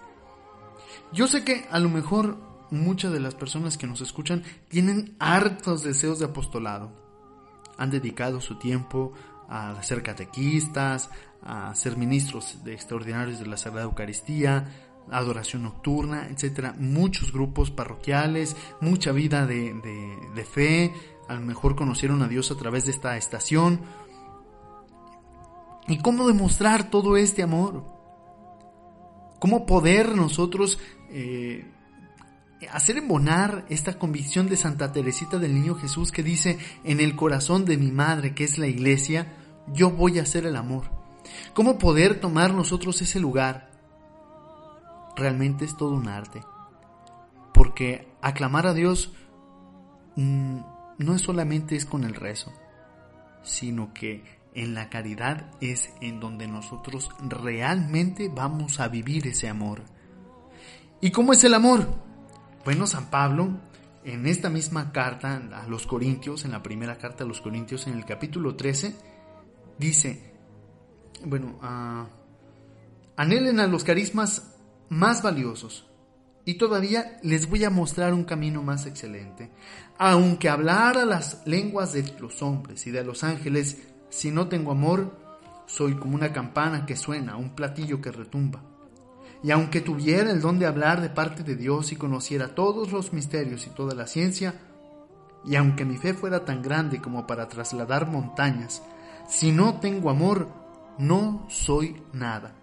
Yo 1.11 1.27
sé 1.27 1.43
que 1.43 1.65
a 1.71 1.79
lo 1.79 1.89
mejor 1.89 2.37
muchas 2.71 3.13
de 3.13 3.19
las 3.19 3.35
personas 3.35 3.77
que 3.77 3.87
nos 3.87 4.01
escuchan 4.01 4.43
tienen 4.67 5.15
hartos 5.19 5.83
deseos 5.83 6.19
de 6.19 6.25
apostolado. 6.25 6.91
Han 7.77 7.91
dedicado 7.91 8.41
su 8.41 8.57
tiempo 8.57 9.13
a 9.47 9.81
ser 9.83 10.03
catequistas, 10.03 11.09
a 11.43 11.73
ser 11.75 11.95
ministros 11.95 12.63
de 12.63 12.73
extraordinarios 12.73 13.39
de 13.39 13.45
la 13.45 13.57
Sagrada 13.57 13.85
Eucaristía, 13.85 14.65
adoración 15.09 15.63
nocturna, 15.63 16.27
etcétera, 16.27 16.75
muchos 16.77 17.31
grupos 17.31 17.71
parroquiales, 17.71 18.55
mucha 18.81 19.11
vida 19.11 19.45
de, 19.45 19.73
de, 19.73 20.17
de 20.35 20.45
fe, 20.45 20.93
a 21.27 21.33
lo 21.33 21.41
mejor 21.41 21.75
conocieron 21.75 22.21
a 22.21 22.27
Dios 22.27 22.51
a 22.51 22.55
través 22.55 22.85
de 22.85 22.91
esta 22.91 23.17
estación. 23.17 23.81
¿Y 25.87 25.99
cómo 25.99 26.27
demostrar 26.27 26.89
todo 26.89 27.17
este 27.17 27.43
amor? 27.43 27.85
¿Cómo 29.39 29.65
poder 29.65 30.15
nosotros 30.15 30.79
eh, 31.11 31.65
hacer 32.71 32.97
embonar 32.97 33.65
esta 33.69 33.97
convicción 33.99 34.49
de 34.49 34.57
Santa 34.57 34.91
Teresita 34.91 35.37
del 35.37 35.53
Niño 35.53 35.75
Jesús 35.75 36.11
que 36.11 36.23
dice, 36.23 36.57
en 36.83 36.99
el 36.99 37.15
corazón 37.15 37.65
de 37.65 37.77
mi 37.77 37.91
madre, 37.91 38.33
que 38.33 38.43
es 38.43 38.57
la 38.57 38.67
iglesia, 38.67 39.33
yo 39.67 39.91
voy 39.91 40.19
a 40.19 40.23
hacer 40.23 40.45
el 40.45 40.55
amor? 40.55 40.85
¿Cómo 41.53 41.77
poder 41.77 42.19
tomar 42.19 42.53
nosotros 42.53 43.01
ese 43.01 43.19
lugar? 43.19 43.69
Realmente 45.15 45.65
es 45.65 45.75
todo 45.75 45.91
un 45.91 46.07
arte. 46.07 46.41
Porque 47.53 48.07
aclamar 48.21 48.67
a 48.67 48.73
Dios... 48.73 49.13
Mm, 50.15 50.76
no 50.97 51.17
solamente 51.19 51.75
es 51.75 51.85
con 51.85 52.03
el 52.03 52.15
rezo, 52.15 52.51
sino 53.43 53.93
que 53.93 54.23
en 54.53 54.73
la 54.73 54.89
caridad 54.89 55.51
es 55.61 55.91
en 56.01 56.19
donde 56.19 56.47
nosotros 56.47 57.09
realmente 57.19 58.29
vamos 58.33 58.79
a 58.79 58.87
vivir 58.87 59.27
ese 59.27 59.47
amor. 59.47 59.83
¿Y 60.99 61.11
cómo 61.11 61.33
es 61.33 61.43
el 61.43 61.53
amor? 61.53 61.87
Bueno, 62.65 62.87
San 62.87 63.11
Pablo, 63.11 63.59
en 64.03 64.25
esta 64.25 64.49
misma 64.49 64.91
carta 64.91 65.35
a 65.53 65.67
los 65.67 65.85
Corintios, 65.85 66.43
en 66.43 66.51
la 66.51 66.63
primera 66.63 66.97
carta 66.97 67.23
a 67.23 67.27
los 67.27 67.39
Corintios, 67.39 67.85
en 67.85 67.93
el 67.93 68.05
capítulo 68.05 68.55
13, 68.55 68.95
dice, 69.77 70.33
bueno, 71.23 71.59
uh, 71.61 72.07
anhelen 73.15 73.59
a 73.59 73.67
los 73.67 73.83
carismas 73.83 74.55
más 74.89 75.21
valiosos, 75.21 75.87
y 76.47 76.53
todavía 76.53 77.19
les 77.23 77.49
voy 77.49 77.65
a 77.65 77.69
mostrar 77.69 78.13
un 78.13 78.23
camino 78.23 78.63
más 78.63 78.85
excelente. 78.85 79.51
Aunque 79.97 80.47
hablara 80.47 81.03
las 81.03 81.45
lenguas 81.45 81.91
de 81.91 82.09
los 82.21 82.41
hombres 82.41 82.87
y 82.87 82.91
de 82.91 83.03
los 83.03 83.25
ángeles, 83.25 83.79
si 84.07 84.31
no 84.31 84.47
tengo 84.47 84.71
amor, 84.71 85.13
soy 85.65 85.95
como 85.95 86.15
una 86.15 86.31
campana 86.31 86.85
que 86.85 86.95
suena, 86.95 87.35
un 87.35 87.53
platillo 87.53 87.99
que 87.99 88.13
retumba. 88.13 88.61
Y 89.43 89.51
aunque 89.51 89.81
tuviera 89.81 90.31
el 90.31 90.39
don 90.39 90.57
de 90.57 90.67
hablar 90.67 91.01
de 91.01 91.09
parte 91.09 91.43
de 91.43 91.57
Dios 91.57 91.91
y 91.91 91.97
conociera 91.97 92.55
todos 92.55 92.93
los 92.93 93.11
misterios 93.11 93.67
y 93.67 93.71
toda 93.71 93.93
la 93.93 94.07
ciencia, 94.07 94.53
y 95.43 95.57
aunque 95.57 95.83
mi 95.83 95.97
fe 95.97 96.13
fuera 96.13 96.45
tan 96.45 96.61
grande 96.61 97.01
como 97.01 97.27
para 97.27 97.49
trasladar 97.49 98.07
montañas, 98.07 98.81
si 99.27 99.51
no 99.51 99.81
tengo 99.81 100.09
amor, 100.09 100.47
no 100.97 101.45
soy 101.49 102.01
nada. 102.13 102.56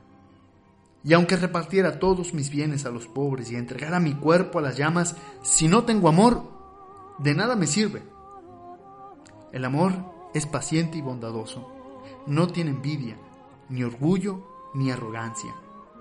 Y 1.04 1.12
aunque 1.12 1.36
repartiera 1.36 1.98
todos 1.98 2.32
mis 2.32 2.48
bienes 2.48 2.86
a 2.86 2.90
los 2.90 3.06
pobres 3.06 3.50
y 3.52 3.56
entregara 3.56 4.00
mi 4.00 4.14
cuerpo 4.14 4.58
a 4.58 4.62
las 4.62 4.78
llamas, 4.78 5.14
si 5.42 5.68
no 5.68 5.84
tengo 5.84 6.08
amor, 6.08 6.42
de 7.18 7.34
nada 7.34 7.56
me 7.56 7.66
sirve. 7.66 8.02
El 9.52 9.66
amor 9.66 9.92
es 10.32 10.46
paciente 10.46 10.96
y 10.96 11.02
bondadoso. 11.02 11.70
No 12.26 12.46
tiene 12.46 12.70
envidia, 12.70 13.18
ni 13.68 13.84
orgullo, 13.84 14.70
ni 14.72 14.90
arrogancia. 14.90 15.54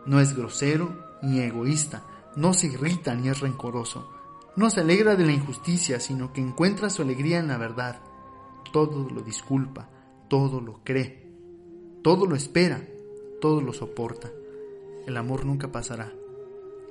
No 0.05 0.21
es 0.21 0.33
grosero, 0.33 0.97
ni 1.21 1.41
egoísta. 1.41 2.03
No 2.37 2.53
se 2.53 2.67
irrita, 2.67 3.13
ni 3.13 3.27
es 3.27 3.41
rencoroso. 3.41 4.09
No 4.55 4.69
se 4.69 4.81
alegra 4.81 5.17
de 5.17 5.25
la 5.25 5.33
injusticia, 5.33 5.99
sino 5.99 6.31
que 6.31 6.39
encuentra 6.39 6.89
su 6.89 7.01
alegría 7.01 7.39
en 7.39 7.49
la 7.49 7.57
verdad. 7.57 8.01
Todo 8.71 9.09
lo 9.09 9.21
disculpa, 9.21 9.89
todo 10.29 10.61
lo 10.61 10.79
cree, 10.85 11.29
todo 12.01 12.25
lo 12.25 12.37
espera, 12.37 12.81
todo 13.41 13.59
lo 13.59 13.73
soporta 13.73 14.31
el 15.05 15.17
amor 15.17 15.45
nunca 15.45 15.71
pasará. 15.71 16.13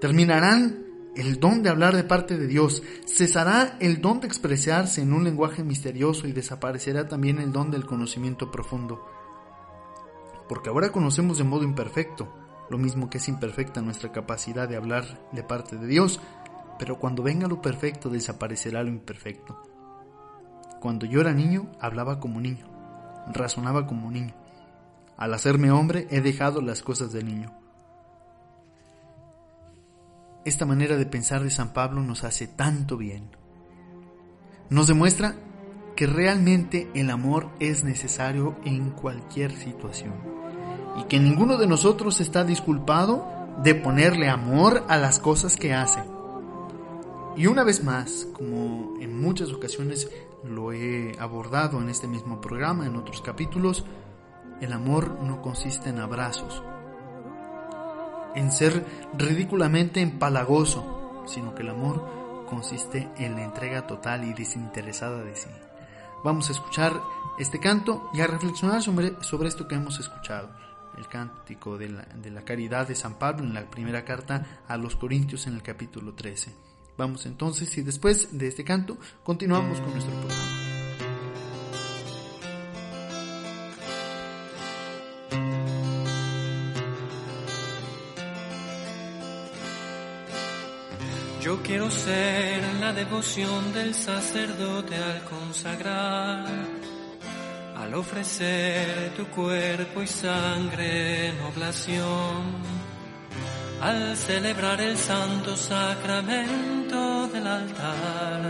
Terminarán 0.01 0.87
el 1.15 1.39
don 1.39 1.63
de 1.63 1.69
hablar 1.69 1.95
de 1.95 2.05
parte 2.05 2.39
de 2.39 2.47
Dios, 2.47 2.83
cesará 3.07 3.77
el 3.81 4.01
don 4.01 4.21
de 4.21 4.27
expresarse 4.27 5.03
en 5.03 5.13
un 5.13 5.25
lenguaje 5.25 5.63
misterioso 5.63 6.27
y 6.27 6.33
desaparecerá 6.33 7.07
también 7.07 7.39
el 7.39 7.53
don 7.53 7.71
del 7.71 7.85
conocimiento 7.85 8.51
profundo. 8.51 9.05
Porque 10.49 10.71
ahora 10.71 10.91
conocemos 10.91 11.39
de 11.39 11.45
modo 11.45 11.65
imperfecto, 11.65 12.33
lo 12.71 12.79
mismo 12.79 13.11
que 13.11 13.19
es 13.19 13.29
imperfecta 13.29 13.83
nuestra 13.83 14.13
capacidad 14.13 14.69
de 14.69 14.77
hablar 14.77 15.29
de 15.33 15.43
parte 15.43 15.77
de 15.77 15.87
Dios, 15.87 16.21
pero 16.79 16.99
cuando 16.99 17.23
venga 17.23 17.47
lo 17.47 17.61
perfecto 17.61 18.09
desaparecerá 18.09 18.83
lo 18.83 18.89
imperfecto. 18.89 19.63
Cuando 20.81 21.07
yo 21.07 21.21
era 21.21 21.33
niño, 21.33 21.71
hablaba 21.79 22.19
como 22.19 22.41
niño, 22.41 22.67
razonaba 23.33 23.87
como 23.87 24.11
niño. 24.11 24.35
Al 25.17 25.35
hacerme 25.35 25.71
hombre, 25.71 26.09
he 26.11 26.23
dejado 26.23 26.61
las 26.61 26.83
cosas 26.83 27.13
del 27.13 27.27
niño. 27.27 27.62
Esta 30.45 30.67
manera 30.67 30.97
de 30.97 31.07
pensar 31.07 31.43
de 31.43 31.51
San 31.51 31.73
Pablo 31.73 32.03
nos 32.03 32.25
hace 32.25 32.49
tanto 32.49 32.97
bien. 32.97 33.31
Nos 34.71 34.89
demuestra 34.89 35.37
que 35.95 36.07
realmente 36.07 36.91
el 36.95 37.11
amor 37.11 37.51
es 37.61 37.85
necesario 37.85 38.57
en 38.65 38.91
cualquier 38.91 39.53
situación 39.53 40.15
y 40.99 41.05
que 41.05 41.21
ninguno 41.21 41.59
de 41.59 41.67
nosotros 41.67 42.21
está 42.21 42.45
disculpado 42.45 43.27
de 43.63 43.75
ponerle 43.75 44.29
amor 44.29 44.85
a 44.89 44.97
las 44.97 45.19
cosas 45.19 45.57
que 45.57 45.75
hace. 45.75 46.03
Y 47.37 47.47
una 47.47 47.63
vez 47.63 47.85
más, 47.85 48.27
como 48.33 48.95
en 49.01 49.21
muchas 49.21 49.53
ocasiones 49.53 50.11
lo 50.45 50.73
he 50.73 51.17
abordado 51.19 51.81
en 51.81 51.89
este 51.89 52.09
mismo 52.09 52.41
programa, 52.41 52.87
en 52.87 52.97
otros 52.97 53.23
capítulos, 53.23 53.85
el 54.61 54.73
amor 54.73 55.19
no 55.23 55.41
consiste 55.41 55.91
en 55.91 55.99
abrazos, 55.99 56.63
en 58.35 58.53
ser 58.53 58.85
ridículamente 59.17 60.01
empalagoso, 60.01 61.25
sino 61.27 61.55
que 61.55 61.63
el 61.63 61.71
amor 61.71 62.45
consiste 62.49 63.09
en 63.17 63.35
la 63.35 63.45
entrega 63.45 63.87
total 63.87 64.25
y 64.25 64.35
desinteresada 64.35 65.23
de 65.23 65.35
sí. 65.35 65.49
Vamos 66.25 66.49
a 66.49 66.53
escuchar 66.53 67.01
este 67.39 67.59
canto 67.59 68.11
y 68.15 68.21
a 68.21 68.27
reflexionar 68.27 68.83
sobre, 68.83 69.15
esto 69.49 69.67
que 69.67 69.75
hemos 69.75 69.99
escuchado, 69.99 70.51
el 70.97 71.09
cántico 71.09 71.79
de 71.79 71.89
la, 71.89 72.03
de 72.03 72.31
la 72.31 72.43
caridad 72.43 72.87
de 72.87 72.95
San 72.95 73.19
Pablo 73.19 73.45
en 73.45 73.55
la 73.55 73.69
primera 73.69 74.05
carta 74.05 74.63
a 74.69 74.77
los 74.77 74.97
Corintios 74.97 75.47
en 75.47 75.55
el 75.55 75.63
capítulo 75.63 76.15
13. 76.15 76.55
Vamos 76.97 77.27
entonces 77.27 77.77
y 77.79 77.83
después 77.83 78.39
de 78.39 78.49
este 78.49 78.65
canto 78.65 78.99
continuamos 79.25 79.81
con 79.81 79.91
nuestro 79.93 80.15
programa. 80.15 80.62
Yo 91.43 91.61
quiero 91.61 91.91
ser 91.91 92.63
la 92.79 92.93
devoción 92.93 93.73
del 93.73 93.95
sacerdote 93.97 94.95
al 94.95 95.25
consagrar, 95.25 96.47
al 97.77 97.95
ofrecer 97.95 99.13
tu 99.17 99.27
cuerpo 99.27 100.03
y 100.03 100.07
sangre 100.07 101.31
en 101.31 101.41
oblación, 101.41 102.63
al 103.81 104.17
celebrar 104.17 104.81
el 104.83 104.97
santo 104.97 105.57
sacramento 105.57 107.27
del 107.27 107.47
altar. 107.49 108.43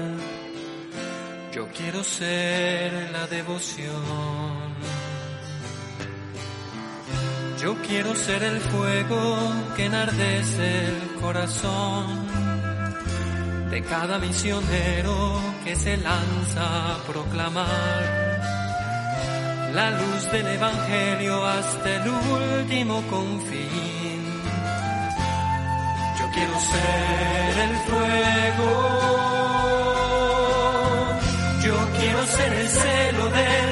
Yo 1.51 1.69
quiero 1.69 2.05
ser 2.05 3.11
la 3.11 3.27
devoción. 3.27 4.03
Yo 7.59 7.75
quiero 7.89 8.15
ser 8.15 8.43
el 8.43 8.61
fuego 8.61 9.39
que 9.77 9.87
enardece 9.87 10.89
el 10.89 11.21
corazón 11.23 12.32
de 13.73 13.83
cada 13.85 14.19
misionero 14.19 15.41
que 15.65 15.75
se 15.75 15.97
lanza 15.97 16.93
a 16.93 16.99
proclamar 17.11 18.03
la 19.73 19.91
luz 19.93 20.31
del 20.31 20.47
Evangelio 20.47 21.47
hasta 21.47 21.97
el 21.97 22.03
último 22.07 23.03
confín. 23.09 24.23
Yo 26.19 26.27
quiero 26.35 26.57
ser 26.73 27.53
el 27.67 27.75
fuego, 27.89 28.73
yo 31.65 31.77
quiero 31.99 32.27
ser 32.27 32.53
el 32.53 32.69
celo 32.69 33.25
del 33.31 33.72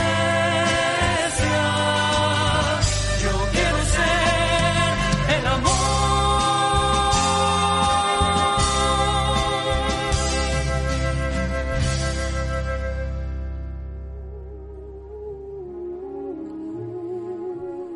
Yo 3.23 3.31
quiero 3.51 3.77
ser 3.95 5.37
el 5.37 5.45
amor. 5.47 5.67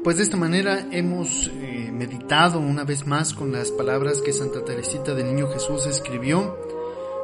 Pues 0.04 0.17
de 0.17 0.23
esta 0.23 0.36
manera 0.36 0.86
hemos 0.91 1.47
eh, 1.47 1.89
meditado 1.93 2.60
una 2.60 2.84
vez 2.84 3.08
más 3.08 3.34
con 3.34 3.54
las 3.54 3.71
palabras 3.71 4.21
que 4.21 4.34
Santa 4.34 4.65
Teresita 4.65 5.13
del 5.13 5.27
Niño 5.27 5.47
Jesús 5.47 5.86
escribió 5.86 6.70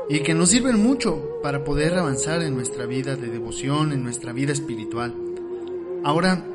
y 0.09 0.19
que 0.21 0.33
nos 0.33 0.49
sirven 0.49 0.81
mucho 0.81 1.39
para 1.43 1.63
poder 1.63 1.95
avanzar 1.95 2.41
en 2.41 2.55
nuestra 2.55 2.85
vida 2.85 3.15
de 3.15 3.27
devoción, 3.27 3.91
en 3.91 4.03
nuestra 4.03 4.31
vida 4.31 4.53
espiritual. 4.53 5.13
Ahora 6.03 6.45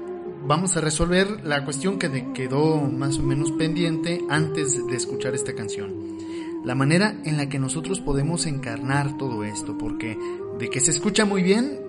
vamos 0.47 0.77
a 0.77 0.81
resolver 0.81 1.45
la 1.45 1.65
cuestión 1.65 1.99
que 1.99 2.33
quedó 2.33 2.81
más 2.81 3.19
o 3.19 3.23
menos 3.23 3.53
pendiente 3.53 4.21
antes 4.31 4.87
de 4.87 4.97
escuchar 4.97 5.35
esta 5.35 5.55
canción. 5.55 6.19
La 6.65 6.75
manera 6.75 7.17
en 7.25 7.37
la 7.37 7.49
que 7.49 7.59
nosotros 7.59 8.01
podemos 8.01 8.47
encarnar 8.47 9.19
todo 9.19 9.45
esto, 9.45 9.77
porque 9.77 10.17
de 10.59 10.71
que 10.71 10.81
se 10.81 10.93
escucha 10.93 11.25
muy 11.25 11.43
bien, 11.43 11.81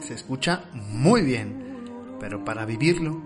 se 0.00 0.14
escucha 0.14 0.64
muy 0.92 1.22
bien, 1.22 1.64
pero 2.20 2.44
para 2.44 2.66
vivirlo, 2.66 3.22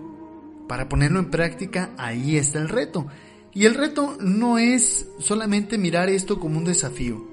para 0.67 0.87
ponerlo 0.87 1.19
en 1.19 1.31
práctica, 1.31 1.91
ahí 1.97 2.37
está 2.37 2.59
el 2.59 2.69
reto. 2.69 3.07
Y 3.53 3.65
el 3.65 3.75
reto 3.75 4.17
no 4.19 4.57
es 4.57 5.07
solamente 5.19 5.77
mirar 5.77 6.09
esto 6.09 6.39
como 6.39 6.57
un 6.57 6.65
desafío, 6.65 7.32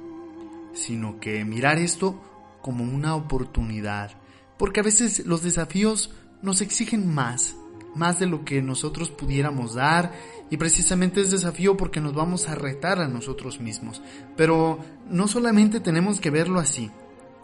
sino 0.72 1.20
que 1.20 1.44
mirar 1.44 1.78
esto 1.78 2.20
como 2.62 2.84
una 2.84 3.14
oportunidad. 3.14 4.12
Porque 4.58 4.80
a 4.80 4.84
veces 4.84 5.26
los 5.26 5.42
desafíos 5.42 6.14
nos 6.42 6.60
exigen 6.60 7.12
más, 7.12 7.56
más 7.94 8.18
de 8.18 8.26
lo 8.26 8.44
que 8.44 8.62
nosotros 8.62 9.10
pudiéramos 9.10 9.74
dar 9.74 10.12
y 10.50 10.56
precisamente 10.56 11.20
es 11.20 11.30
desafío 11.30 11.76
porque 11.76 12.00
nos 12.00 12.14
vamos 12.14 12.48
a 12.48 12.54
retar 12.54 13.00
a 13.00 13.08
nosotros 13.08 13.60
mismos. 13.60 14.02
Pero 14.36 14.78
no 15.08 15.28
solamente 15.28 15.80
tenemos 15.80 16.20
que 16.20 16.30
verlo 16.30 16.60
así, 16.60 16.90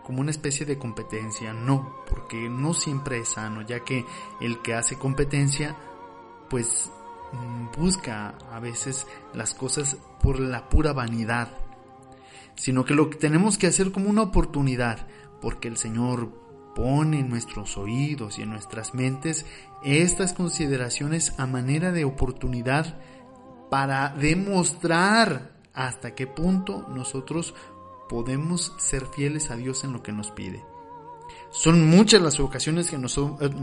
como 0.05 0.21
una 0.21 0.31
especie 0.31 0.67
de 0.67 0.79
competencia, 0.79 1.53
no, 1.53 1.97
porque 2.09 2.49
no 2.49 2.75
siempre 2.75 3.19
es 3.19 3.31
sano, 3.31 3.63
ya 3.63 3.81
que 3.81 4.05
el 4.41 4.61
que 4.63 4.75
hace 4.75 4.97
competencia, 4.97 5.77
pues 6.49 6.91
mm, 7.33 7.81
busca 7.81 8.35
a 8.53 8.61
veces 8.61 9.07
las 9.35 9.55
cosas 9.55 9.97
por 10.23 10.39
la 10.39 10.69
pura 10.69 10.93
vanidad, 10.93 11.49
sino 12.57 12.85
que 12.85 12.95
lo 12.95 13.11
que 13.11 13.19
tenemos 13.19 13.59
que 13.59 13.69
hacer 13.69 13.93
como 13.93 14.11
una 14.11 14.23
oportunidad, 14.23 15.07
porque 15.41 15.69
el 15.69 15.77
Señor 15.77 16.47
pone 16.75 17.21
en 17.21 17.31
nuestros 17.31 17.79
oídos 17.79 18.39
y 18.39 18.43
en 18.43 18.51
nuestras 18.51 18.95
mentes 18.95 19.47
estas 19.83 20.35
consideraciones 20.35 21.33
a 21.39 21.47
manera 21.47 21.93
de 21.93 22.05
oportunidad 22.05 22.99
para 23.71 24.11
demostrar 24.11 25.53
hasta 25.73 26.15
qué 26.15 26.27
punto 26.27 26.87
nosotros 26.89 27.55
podemos 28.09 28.75
ser 28.79 29.07
fieles 29.07 29.51
a 29.51 29.57
Dios 29.57 29.85
en 29.85 29.93
lo 29.93 30.03
que 30.03 30.13
nos 30.13 30.31
pide. 30.31 30.63
Son 31.51 31.89
muchas 31.89 32.21
las 32.21 32.39
ocasiones 32.41 32.91
que, 32.91 32.99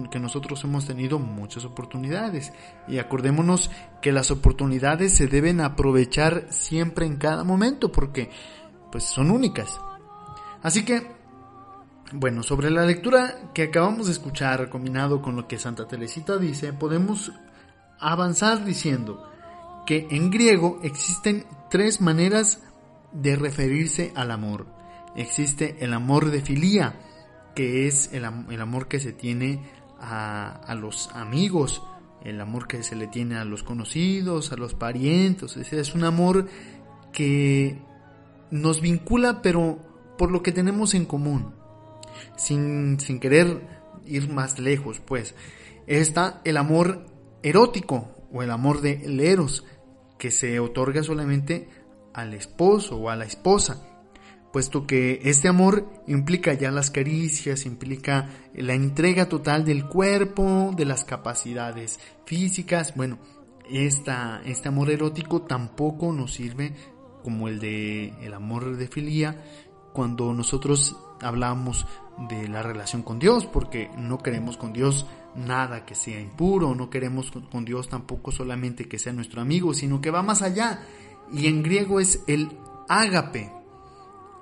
que, 0.09 0.19
nosotros 0.19 0.63
hemos 0.63 0.87
tenido 0.87 1.19
muchas 1.19 1.63
oportunidades 1.65 2.51
y 2.87 2.97
acordémonos 2.97 3.69
que 4.01 4.11
las 4.11 4.31
oportunidades 4.31 5.13
se 5.13 5.27
deben 5.27 5.61
aprovechar 5.61 6.47
siempre 6.49 7.05
en 7.05 7.17
cada 7.17 7.43
momento 7.43 7.91
porque 7.91 8.31
pues 8.93 9.05
son 9.05 9.31
únicas. 9.31 9.81
Así 10.61 10.85
que 10.85 11.01
bueno, 12.15 12.43
sobre 12.43 12.69
la 12.69 12.85
lectura 12.85 13.49
que 13.55 13.63
acabamos 13.63 14.05
de 14.05 14.11
escuchar, 14.11 14.69
combinado 14.69 15.19
con 15.23 15.35
lo 15.35 15.47
que 15.47 15.57
Santa 15.57 15.87
Teresita 15.87 16.37
dice, 16.37 16.71
podemos 16.71 17.31
avanzar 17.99 18.63
diciendo 18.63 19.27
que 19.87 20.07
en 20.11 20.29
griego 20.29 20.79
existen 20.83 21.43
tres 21.71 22.01
maneras 22.01 22.61
de 23.13 23.35
referirse 23.35 24.11
al 24.15 24.29
amor. 24.29 24.67
Existe 25.15 25.77
el 25.79 25.91
amor 25.91 26.29
de 26.29 26.41
filía, 26.41 26.99
que 27.55 27.87
es 27.87 28.13
el, 28.13 28.25
amor 28.25 28.87
que 28.87 28.99
se 28.99 29.11
tiene 29.11 29.63
a, 29.99 30.75
los 30.79 31.09
amigos, 31.15 31.81
el 32.23 32.39
amor 32.39 32.67
que 32.67 32.83
se 32.83 32.95
le 32.95 33.07
tiene 33.07 33.37
a 33.37 33.45
los 33.45 33.63
conocidos, 33.63 34.51
a 34.51 34.55
los 34.55 34.75
parientes, 34.75 35.57
es, 35.57 35.73
es 35.73 35.95
un 35.95 36.03
amor 36.03 36.47
que 37.11 37.81
nos 38.53 38.81
vincula 38.81 39.41
pero 39.41 39.79
por 40.17 40.31
lo 40.31 40.43
que 40.43 40.51
tenemos 40.51 40.93
en 40.93 41.05
común 41.05 41.55
sin, 42.37 42.99
sin 42.99 43.19
querer 43.19 43.67
ir 44.05 44.29
más 44.29 44.59
lejos, 44.59 44.99
pues, 44.99 45.33
está 45.87 46.41
el 46.43 46.57
amor 46.57 47.05
erótico 47.41 48.15
o 48.31 48.43
el 48.43 48.51
amor 48.51 48.81
de 48.81 49.01
eros, 49.31 49.65
que 50.19 50.29
se 50.29 50.59
otorga 50.59 51.03
solamente 51.03 51.67
al 52.13 52.33
esposo 52.33 52.97
o 52.97 53.09
a 53.09 53.15
la 53.15 53.25
esposa, 53.25 53.81
puesto 54.51 54.85
que 54.85 55.19
este 55.23 55.47
amor 55.47 55.89
implica 56.07 56.53
ya 56.53 56.69
las 56.69 56.91
caricias, 56.91 57.65
implica 57.65 58.29
la 58.53 58.75
entrega 58.75 59.27
total 59.27 59.65
del 59.65 59.87
cuerpo, 59.87 60.71
de 60.77 60.85
las 60.85 61.03
capacidades 61.05 61.99
físicas. 62.25 62.93
Bueno, 62.95 63.17
esta, 63.69 64.41
este 64.45 64.67
amor 64.67 64.91
erótico 64.91 65.41
tampoco 65.41 66.13
nos 66.13 66.33
sirve 66.33 66.73
como 67.23 67.47
el 67.47 67.59
de 67.59 68.13
el 68.21 68.33
amor 68.33 68.75
de 68.77 68.87
filía 68.87 69.41
cuando 69.93 70.33
nosotros 70.33 70.97
hablamos 71.21 71.85
de 72.29 72.47
la 72.47 72.61
relación 72.61 73.01
con 73.01 73.19
Dios, 73.19 73.45
porque 73.45 73.89
no 73.97 74.19
queremos 74.19 74.57
con 74.57 74.73
Dios 74.73 75.05
nada 75.35 75.85
que 75.85 75.95
sea 75.95 76.19
impuro, 76.19 76.75
no 76.75 76.89
queremos 76.89 77.31
con 77.51 77.65
Dios 77.65 77.89
tampoco 77.89 78.31
solamente 78.31 78.87
que 78.87 78.99
sea 78.99 79.13
nuestro 79.13 79.41
amigo, 79.41 79.73
sino 79.73 80.01
que 80.01 80.11
va 80.11 80.21
más 80.21 80.41
allá. 80.41 80.83
Y 81.31 81.47
en 81.47 81.63
griego 81.63 81.99
es 81.99 82.23
el 82.27 82.51
ágape. 82.87 83.51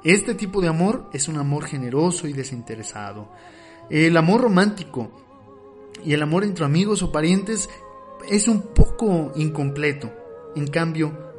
Este 0.04 0.34
tipo 0.34 0.62
de 0.62 0.68
amor 0.68 1.10
es 1.14 1.28
un 1.28 1.38
amor 1.38 1.66
generoso 1.66 2.28
y 2.28 2.34
desinteresado. 2.34 3.30
El 3.90 4.18
amor 4.18 4.42
romántico 4.42 5.12
y 6.04 6.14
el 6.14 6.24
amor 6.24 6.44
entre 6.44 6.66
amigos 6.66 7.04
o 7.04 7.12
parientes 7.12 7.70
es 8.28 8.48
un 8.48 8.74
poco 8.74 9.32
incompleto. 9.36 10.12
En 10.56 10.68
cambio, 10.68 11.31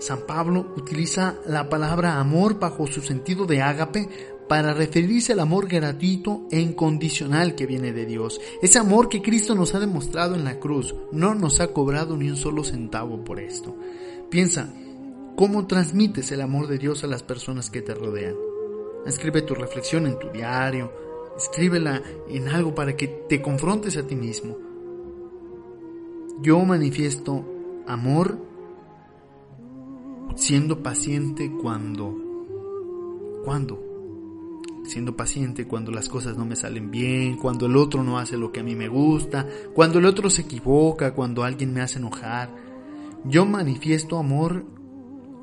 San 0.00 0.20
Pablo 0.26 0.72
utiliza 0.78 1.36
la 1.46 1.68
palabra 1.68 2.18
amor 2.18 2.58
bajo 2.58 2.86
su 2.86 3.02
sentido 3.02 3.44
de 3.44 3.60
ágape 3.60 4.08
para 4.48 4.72
referirse 4.72 5.34
al 5.34 5.40
amor 5.40 5.68
gratuito 5.68 6.48
e 6.50 6.58
incondicional 6.58 7.54
que 7.54 7.66
viene 7.66 7.92
de 7.92 8.06
Dios. 8.06 8.40
Ese 8.62 8.78
amor 8.78 9.10
que 9.10 9.20
Cristo 9.20 9.54
nos 9.54 9.74
ha 9.74 9.78
demostrado 9.78 10.34
en 10.34 10.42
la 10.42 10.58
cruz. 10.58 10.94
No 11.12 11.34
nos 11.34 11.60
ha 11.60 11.74
cobrado 11.74 12.16
ni 12.16 12.30
un 12.30 12.36
solo 12.36 12.64
centavo 12.64 13.22
por 13.22 13.40
esto. 13.40 13.76
Piensa, 14.30 14.72
¿cómo 15.36 15.66
transmites 15.66 16.32
el 16.32 16.40
amor 16.40 16.66
de 16.66 16.78
Dios 16.78 17.04
a 17.04 17.06
las 17.06 17.22
personas 17.22 17.68
que 17.68 17.82
te 17.82 17.94
rodean? 17.94 18.34
Escribe 19.04 19.42
tu 19.42 19.54
reflexión 19.54 20.06
en 20.06 20.18
tu 20.18 20.30
diario, 20.30 20.92
escríbela 21.36 22.02
en 22.26 22.48
algo 22.48 22.74
para 22.74 22.96
que 22.96 23.06
te 23.28 23.42
confrontes 23.42 23.98
a 23.98 24.06
ti 24.06 24.16
mismo. 24.16 24.56
Yo 26.40 26.58
manifiesto 26.60 27.44
amor 27.86 28.49
siendo 30.36 30.82
paciente 30.82 31.52
cuando, 31.60 32.14
cuando 33.44 33.90
siendo 34.84 35.16
paciente 35.16 35.66
cuando 35.66 35.92
las 35.92 36.08
cosas 36.08 36.36
no 36.36 36.44
me 36.44 36.56
salen 36.56 36.90
bien, 36.90 37.36
cuando 37.36 37.66
el 37.66 37.76
otro 37.76 38.02
no 38.02 38.18
hace 38.18 38.36
lo 38.36 38.52
que 38.52 38.60
a 38.60 38.64
mí 38.64 38.74
me 38.74 38.88
gusta, 38.88 39.46
cuando 39.74 39.98
el 39.98 40.06
otro 40.06 40.28
se 40.30 40.42
equivoca, 40.42 41.14
cuando 41.14 41.44
alguien 41.44 41.72
me 41.72 41.80
hace 41.80 41.98
enojar. 41.98 42.50
Yo 43.24 43.46
manifiesto 43.46 44.18
amor 44.18 44.64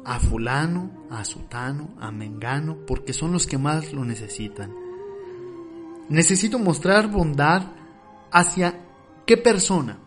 a 0.04 0.20
fulano, 0.20 0.92
a 1.10 1.24
sutano, 1.26 1.90
a 2.00 2.12
mengano, 2.12 2.78
porque 2.86 3.14
son 3.14 3.32
los 3.32 3.48
que 3.48 3.58
más 3.58 3.94
lo 3.94 4.04
necesitan. 4.04 4.74
Necesito 6.10 6.60
mostrar 6.60 7.12
bondad 7.12 7.64
hacia 8.32 8.82
qué 9.26 9.38
persona, 9.38 10.00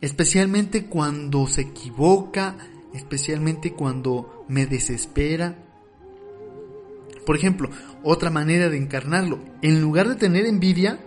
especialmente 0.00 0.86
cuando 0.86 1.46
se 1.46 1.62
equivoca, 1.62 2.56
especialmente 2.96 3.74
cuando 3.74 4.44
me 4.48 4.66
desespera, 4.66 5.56
por 7.24 7.36
ejemplo, 7.36 7.70
otra 8.02 8.30
manera 8.30 8.68
de 8.68 8.76
encarnarlo, 8.76 9.38
en 9.62 9.80
lugar 9.80 10.08
de 10.08 10.14
tener 10.16 10.46
envidia, 10.46 11.00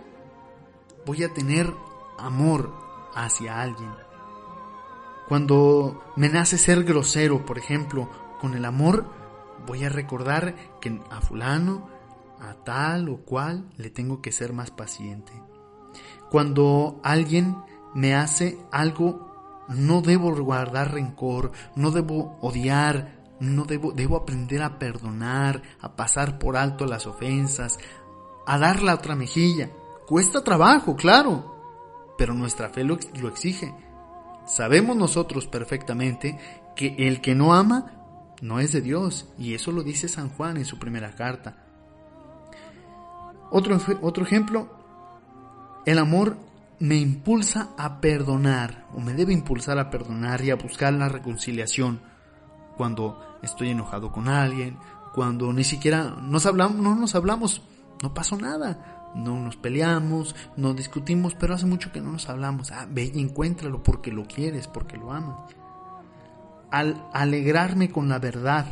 voy 1.06 1.24
a 1.24 1.32
tener 1.32 1.72
amor 2.18 2.72
hacia 3.14 3.60
alguien. 3.60 3.90
Cuando 5.28 6.02
me 6.16 6.28
nace 6.28 6.58
ser 6.58 6.84
grosero, 6.84 7.46
por 7.46 7.56
ejemplo, 7.56 8.10
con 8.40 8.54
el 8.54 8.64
amor, 8.64 9.06
voy 9.66 9.84
a 9.84 9.88
recordar 9.88 10.54
que 10.80 11.00
a 11.10 11.20
fulano, 11.20 11.88
a 12.40 12.54
tal 12.64 13.08
o 13.08 13.18
cual, 13.18 13.70
le 13.76 13.90
tengo 13.90 14.20
que 14.20 14.32
ser 14.32 14.52
más 14.52 14.70
paciente. 14.70 15.32
Cuando 16.30 17.00
alguien 17.02 17.56
me 17.94 18.14
hace 18.14 18.58
algo, 18.70 19.29
no 19.70 20.02
debo 20.02 20.34
guardar 20.34 20.92
rencor, 20.92 21.52
no 21.76 21.90
debo 21.90 22.36
odiar, 22.40 23.20
no 23.40 23.64
debo, 23.64 23.92
debo 23.92 24.16
aprender 24.16 24.62
a 24.62 24.78
perdonar, 24.78 25.62
a 25.80 25.96
pasar 25.96 26.38
por 26.38 26.56
alto 26.56 26.86
las 26.86 27.06
ofensas, 27.06 27.78
a 28.46 28.58
dar 28.58 28.82
la 28.82 28.94
otra 28.94 29.16
mejilla. 29.16 29.70
Cuesta 30.06 30.42
trabajo, 30.42 30.96
claro, 30.96 32.14
pero 32.18 32.34
nuestra 32.34 32.68
fe 32.68 32.84
lo, 32.84 32.98
lo 33.20 33.28
exige. 33.28 33.74
Sabemos 34.46 34.96
nosotros 34.96 35.46
perfectamente 35.46 36.38
que 36.74 36.96
el 36.98 37.20
que 37.20 37.34
no 37.34 37.54
ama 37.54 37.92
no 38.42 38.58
es 38.58 38.72
de 38.72 38.80
Dios, 38.80 39.28
y 39.38 39.54
eso 39.54 39.70
lo 39.70 39.82
dice 39.82 40.08
San 40.08 40.30
Juan 40.30 40.56
en 40.56 40.64
su 40.64 40.78
primera 40.78 41.14
carta. 41.14 41.64
Otro, 43.50 43.78
otro 44.02 44.24
ejemplo, 44.24 44.68
el 45.86 45.98
amor 45.98 46.36
me 46.80 46.96
impulsa 46.96 47.70
a 47.76 48.00
perdonar, 48.00 48.86
o 48.94 49.00
me 49.00 49.12
debe 49.12 49.32
impulsar 49.32 49.78
a 49.78 49.90
perdonar 49.90 50.42
y 50.42 50.50
a 50.50 50.56
buscar 50.56 50.92
la 50.94 51.08
reconciliación 51.08 52.00
cuando 52.76 53.38
estoy 53.42 53.70
enojado 53.70 54.10
con 54.10 54.28
alguien, 54.28 54.78
cuando 55.14 55.52
ni 55.52 55.62
siquiera 55.62 56.16
nos 56.22 56.46
hablamos, 56.46 56.78
no 56.78 56.94
nos 56.94 57.14
hablamos, 57.14 57.62
no 58.02 58.14
pasó 58.14 58.38
nada, 58.38 59.12
no 59.14 59.38
nos 59.38 59.56
peleamos, 59.56 60.34
no 60.56 60.72
discutimos, 60.72 61.34
pero 61.34 61.54
hace 61.54 61.66
mucho 61.66 61.92
que 61.92 62.00
no 62.00 62.12
nos 62.12 62.28
hablamos. 62.30 62.70
Ah, 62.72 62.86
ve 62.88 63.12
y 63.12 63.20
encuéntralo 63.20 63.82
porque 63.82 64.10
lo 64.10 64.24
quieres, 64.24 64.66
porque 64.66 64.96
lo 64.96 65.12
amas. 65.12 65.54
Al 66.70 67.04
alegrarme 67.12 67.90
con 67.90 68.08
la 68.08 68.18
verdad, 68.18 68.66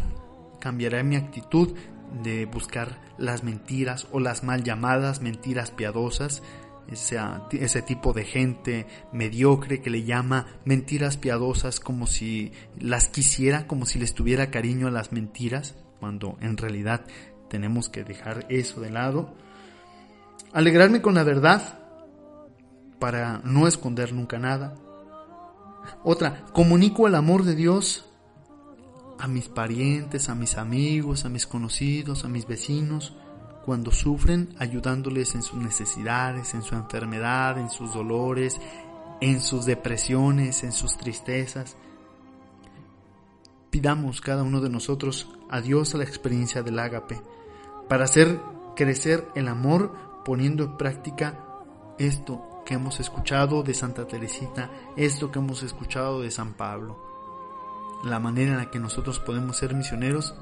cambiará 0.60 1.02
mi 1.02 1.16
actitud 1.16 1.74
de 2.22 2.46
buscar 2.46 3.02
las 3.18 3.44
mentiras 3.44 4.06
o 4.12 4.20
las 4.20 4.44
mal 4.44 4.62
llamadas 4.62 5.20
mentiras 5.20 5.72
piadosas, 5.72 6.42
ese, 6.90 7.82
tipo 7.82 8.12
de 8.12 8.24
gente 8.24 8.86
mediocre 9.12 9.80
que 9.80 9.90
le 9.90 10.04
llama 10.04 10.46
mentiras 10.64 11.16
piadosas 11.16 11.80
como 11.80 12.06
si 12.06 12.52
las 12.78 13.08
quisiera, 13.08 13.66
como 13.66 13.86
si 13.86 13.98
les 13.98 14.14
tuviera 14.14 14.50
cariño 14.50 14.88
a 14.88 14.90
las 14.90 15.12
mentiras, 15.12 15.76
cuando 16.00 16.38
en 16.40 16.56
realidad 16.56 17.04
tenemos 17.48 17.88
que 17.88 18.04
dejar 18.04 18.46
eso 18.48 18.80
de 18.80 18.90
lado. 18.90 19.34
Alegrarme 20.52 21.02
con 21.02 21.14
la 21.14 21.24
verdad 21.24 21.78
para 22.98 23.40
no 23.44 23.66
esconder 23.66 24.12
nunca 24.12 24.38
nada. 24.38 24.74
Otra, 26.02 26.44
comunico 26.52 27.06
el 27.06 27.14
amor 27.14 27.44
de 27.44 27.54
Dios 27.54 28.06
a 29.18 29.26
mis 29.26 29.48
parientes, 29.48 30.28
a 30.28 30.34
mis 30.34 30.56
amigos, 30.56 31.24
a 31.24 31.28
mis 31.28 31.46
conocidos, 31.46 32.24
a 32.24 32.28
mis 32.28 32.46
vecinos, 32.46 33.16
cuando 33.68 33.90
sufren, 33.90 34.54
ayudándoles 34.58 35.34
en 35.34 35.42
sus 35.42 35.60
necesidades, 35.60 36.54
en 36.54 36.62
su 36.62 36.74
enfermedad, 36.74 37.58
en 37.58 37.68
sus 37.68 37.92
dolores, 37.92 38.58
en 39.20 39.42
sus 39.42 39.66
depresiones, 39.66 40.64
en 40.64 40.72
sus 40.72 40.96
tristezas. 40.96 41.76
Pidamos 43.68 44.22
cada 44.22 44.42
uno 44.42 44.62
de 44.62 44.70
nosotros 44.70 45.28
a 45.50 45.60
Dios 45.60 45.94
a 45.94 45.98
la 45.98 46.04
experiencia 46.04 46.62
del 46.62 46.78
ágape, 46.78 47.20
para 47.90 48.04
hacer 48.04 48.40
crecer 48.74 49.28
el 49.34 49.48
amor 49.48 49.92
poniendo 50.24 50.64
en 50.64 50.78
práctica 50.78 51.38
esto 51.98 52.62
que 52.64 52.72
hemos 52.72 53.00
escuchado 53.00 53.62
de 53.62 53.74
Santa 53.74 54.06
Teresita, 54.06 54.70
esto 54.96 55.30
que 55.30 55.40
hemos 55.40 55.62
escuchado 55.62 56.22
de 56.22 56.30
San 56.30 56.54
Pablo. 56.54 56.96
La 58.02 58.18
manera 58.18 58.52
en 58.52 58.58
la 58.60 58.70
que 58.70 58.78
nosotros 58.78 59.20
podemos 59.20 59.58
ser 59.58 59.74
misioneros 59.74 60.34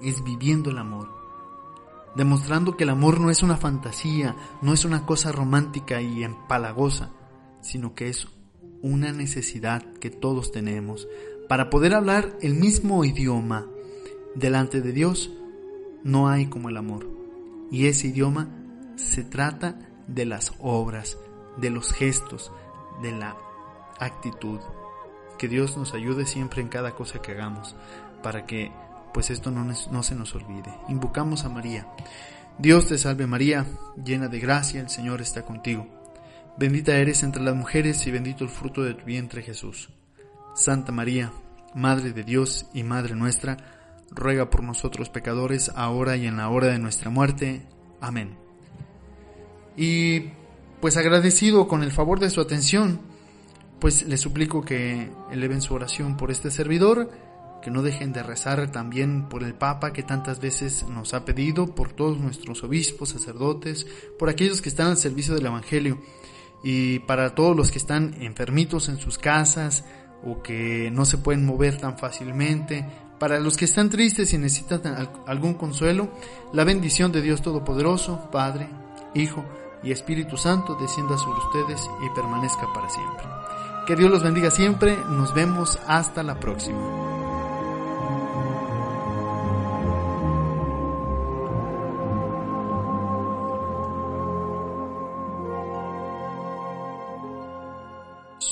es 0.00 0.24
viviendo 0.24 0.70
el 0.70 0.78
amor, 0.78 1.25
demostrando 2.16 2.76
que 2.76 2.84
el 2.84 2.90
amor 2.90 3.20
no 3.20 3.30
es 3.30 3.42
una 3.42 3.56
fantasía, 3.56 4.36
no 4.62 4.72
es 4.72 4.84
una 4.84 5.04
cosa 5.04 5.32
romántica 5.32 6.00
y 6.00 6.24
empalagosa, 6.24 7.10
sino 7.60 7.94
que 7.94 8.08
es 8.08 8.28
una 8.82 9.12
necesidad 9.12 9.84
que 10.00 10.10
todos 10.10 10.52
tenemos 10.52 11.06
para 11.48 11.70
poder 11.70 11.94
hablar 11.94 12.36
el 12.40 12.54
mismo 12.54 13.04
idioma 13.04 13.66
delante 14.34 14.80
de 14.80 14.92
Dios. 14.92 15.30
No 16.04 16.28
hay 16.28 16.46
como 16.46 16.68
el 16.68 16.76
amor. 16.76 17.06
Y 17.70 17.86
ese 17.86 18.08
idioma 18.08 18.48
se 18.96 19.24
trata 19.24 19.78
de 20.06 20.24
las 20.24 20.52
obras, 20.60 21.18
de 21.56 21.70
los 21.70 21.92
gestos, 21.92 22.52
de 23.02 23.12
la 23.12 23.36
actitud. 23.98 24.60
Que 25.38 25.48
Dios 25.48 25.76
nos 25.76 25.94
ayude 25.94 26.26
siempre 26.26 26.62
en 26.62 26.68
cada 26.68 26.94
cosa 26.94 27.20
que 27.20 27.32
hagamos, 27.32 27.76
para 28.22 28.46
que 28.46 28.72
pues 29.16 29.30
esto 29.30 29.50
no, 29.50 29.64
no 29.64 30.02
se 30.02 30.14
nos 30.14 30.34
olvide. 30.34 30.70
Invocamos 30.90 31.46
a 31.46 31.48
María. 31.48 31.86
Dios 32.58 32.86
te 32.86 32.98
salve 32.98 33.26
María, 33.26 33.64
llena 34.04 34.28
de 34.28 34.38
gracia, 34.38 34.78
el 34.78 34.90
Señor 34.90 35.22
está 35.22 35.40
contigo. 35.40 35.86
Bendita 36.58 36.94
eres 36.98 37.22
entre 37.22 37.42
las 37.42 37.54
mujeres 37.54 38.06
y 38.06 38.10
bendito 38.10 38.44
el 38.44 38.50
fruto 38.50 38.82
de 38.82 38.92
tu 38.92 39.06
vientre 39.06 39.40
Jesús. 39.40 39.88
Santa 40.54 40.92
María, 40.92 41.32
Madre 41.74 42.12
de 42.12 42.24
Dios 42.24 42.66
y 42.74 42.82
Madre 42.82 43.14
nuestra, 43.14 43.56
ruega 44.10 44.50
por 44.50 44.62
nosotros 44.62 45.08
pecadores, 45.08 45.72
ahora 45.74 46.18
y 46.18 46.26
en 46.26 46.36
la 46.36 46.50
hora 46.50 46.66
de 46.66 46.78
nuestra 46.78 47.08
muerte. 47.08 47.62
Amén. 48.02 48.36
Y 49.78 50.24
pues 50.82 50.98
agradecido 50.98 51.68
con 51.68 51.82
el 51.82 51.90
favor 51.90 52.20
de 52.20 52.28
su 52.28 52.42
atención, 52.42 53.00
pues 53.80 54.02
le 54.02 54.18
suplico 54.18 54.60
que 54.60 55.08
eleven 55.32 55.62
su 55.62 55.72
oración 55.72 56.18
por 56.18 56.30
este 56.30 56.50
servidor, 56.50 57.10
que 57.62 57.70
no 57.70 57.82
dejen 57.82 58.12
de 58.12 58.22
rezar 58.22 58.70
también 58.70 59.28
por 59.28 59.42
el 59.42 59.54
Papa 59.54 59.92
que 59.92 60.02
tantas 60.02 60.40
veces 60.40 60.86
nos 60.88 61.14
ha 61.14 61.24
pedido, 61.24 61.74
por 61.74 61.92
todos 61.92 62.18
nuestros 62.18 62.62
obispos, 62.62 63.10
sacerdotes, 63.10 63.86
por 64.18 64.28
aquellos 64.28 64.62
que 64.62 64.68
están 64.68 64.88
al 64.88 64.96
servicio 64.96 65.34
del 65.34 65.46
Evangelio 65.46 66.00
y 66.62 67.00
para 67.00 67.34
todos 67.34 67.56
los 67.56 67.70
que 67.70 67.78
están 67.78 68.14
enfermitos 68.20 68.88
en 68.88 68.98
sus 68.98 69.18
casas 69.18 69.84
o 70.24 70.42
que 70.42 70.90
no 70.92 71.04
se 71.04 71.18
pueden 71.18 71.44
mover 71.44 71.78
tan 71.78 71.98
fácilmente, 71.98 72.84
para 73.18 73.40
los 73.40 73.56
que 73.56 73.64
están 73.64 73.90
tristes 73.90 74.32
y 74.32 74.38
necesitan 74.38 75.08
algún 75.26 75.54
consuelo, 75.54 76.10
la 76.52 76.64
bendición 76.64 77.12
de 77.12 77.22
Dios 77.22 77.42
Todopoderoso, 77.42 78.28
Padre, 78.30 78.68
Hijo 79.14 79.44
y 79.82 79.90
Espíritu 79.90 80.36
Santo 80.36 80.76
descienda 80.80 81.16
sobre 81.16 81.38
ustedes 81.38 81.88
y 82.04 82.14
permanezca 82.14 82.72
para 82.74 82.90
siempre. 82.90 83.24
Que 83.86 83.96
Dios 83.96 84.10
los 84.10 84.22
bendiga 84.22 84.50
siempre, 84.50 84.96
nos 85.10 85.32
vemos 85.32 85.78
hasta 85.86 86.22
la 86.22 86.38
próxima. 86.40 87.05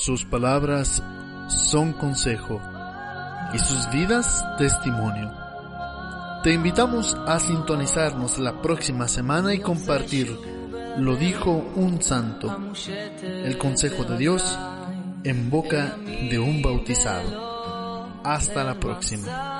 Sus 0.05 0.23
palabras 0.23 1.01
son 1.47 1.91
consejo 1.93 2.61
y 3.55 3.57
sus 3.57 3.89
vidas 3.89 4.45
testimonio. 4.55 5.33
Te 6.43 6.53
invitamos 6.53 7.17
a 7.25 7.39
sintonizarnos 7.39 8.37
la 8.37 8.61
próxima 8.61 9.07
semana 9.07 9.55
y 9.55 9.61
compartir 9.61 10.37
Lo 10.99 11.15
dijo 11.15 11.49
un 11.75 12.03
santo, 12.03 12.55
el 13.23 13.57
consejo 13.57 14.03
de 14.03 14.17
Dios 14.19 14.55
en 15.23 15.49
boca 15.49 15.97
de 15.97 16.37
un 16.37 16.61
bautizado. 16.61 18.21
Hasta 18.23 18.63
la 18.63 18.79
próxima. 18.79 19.54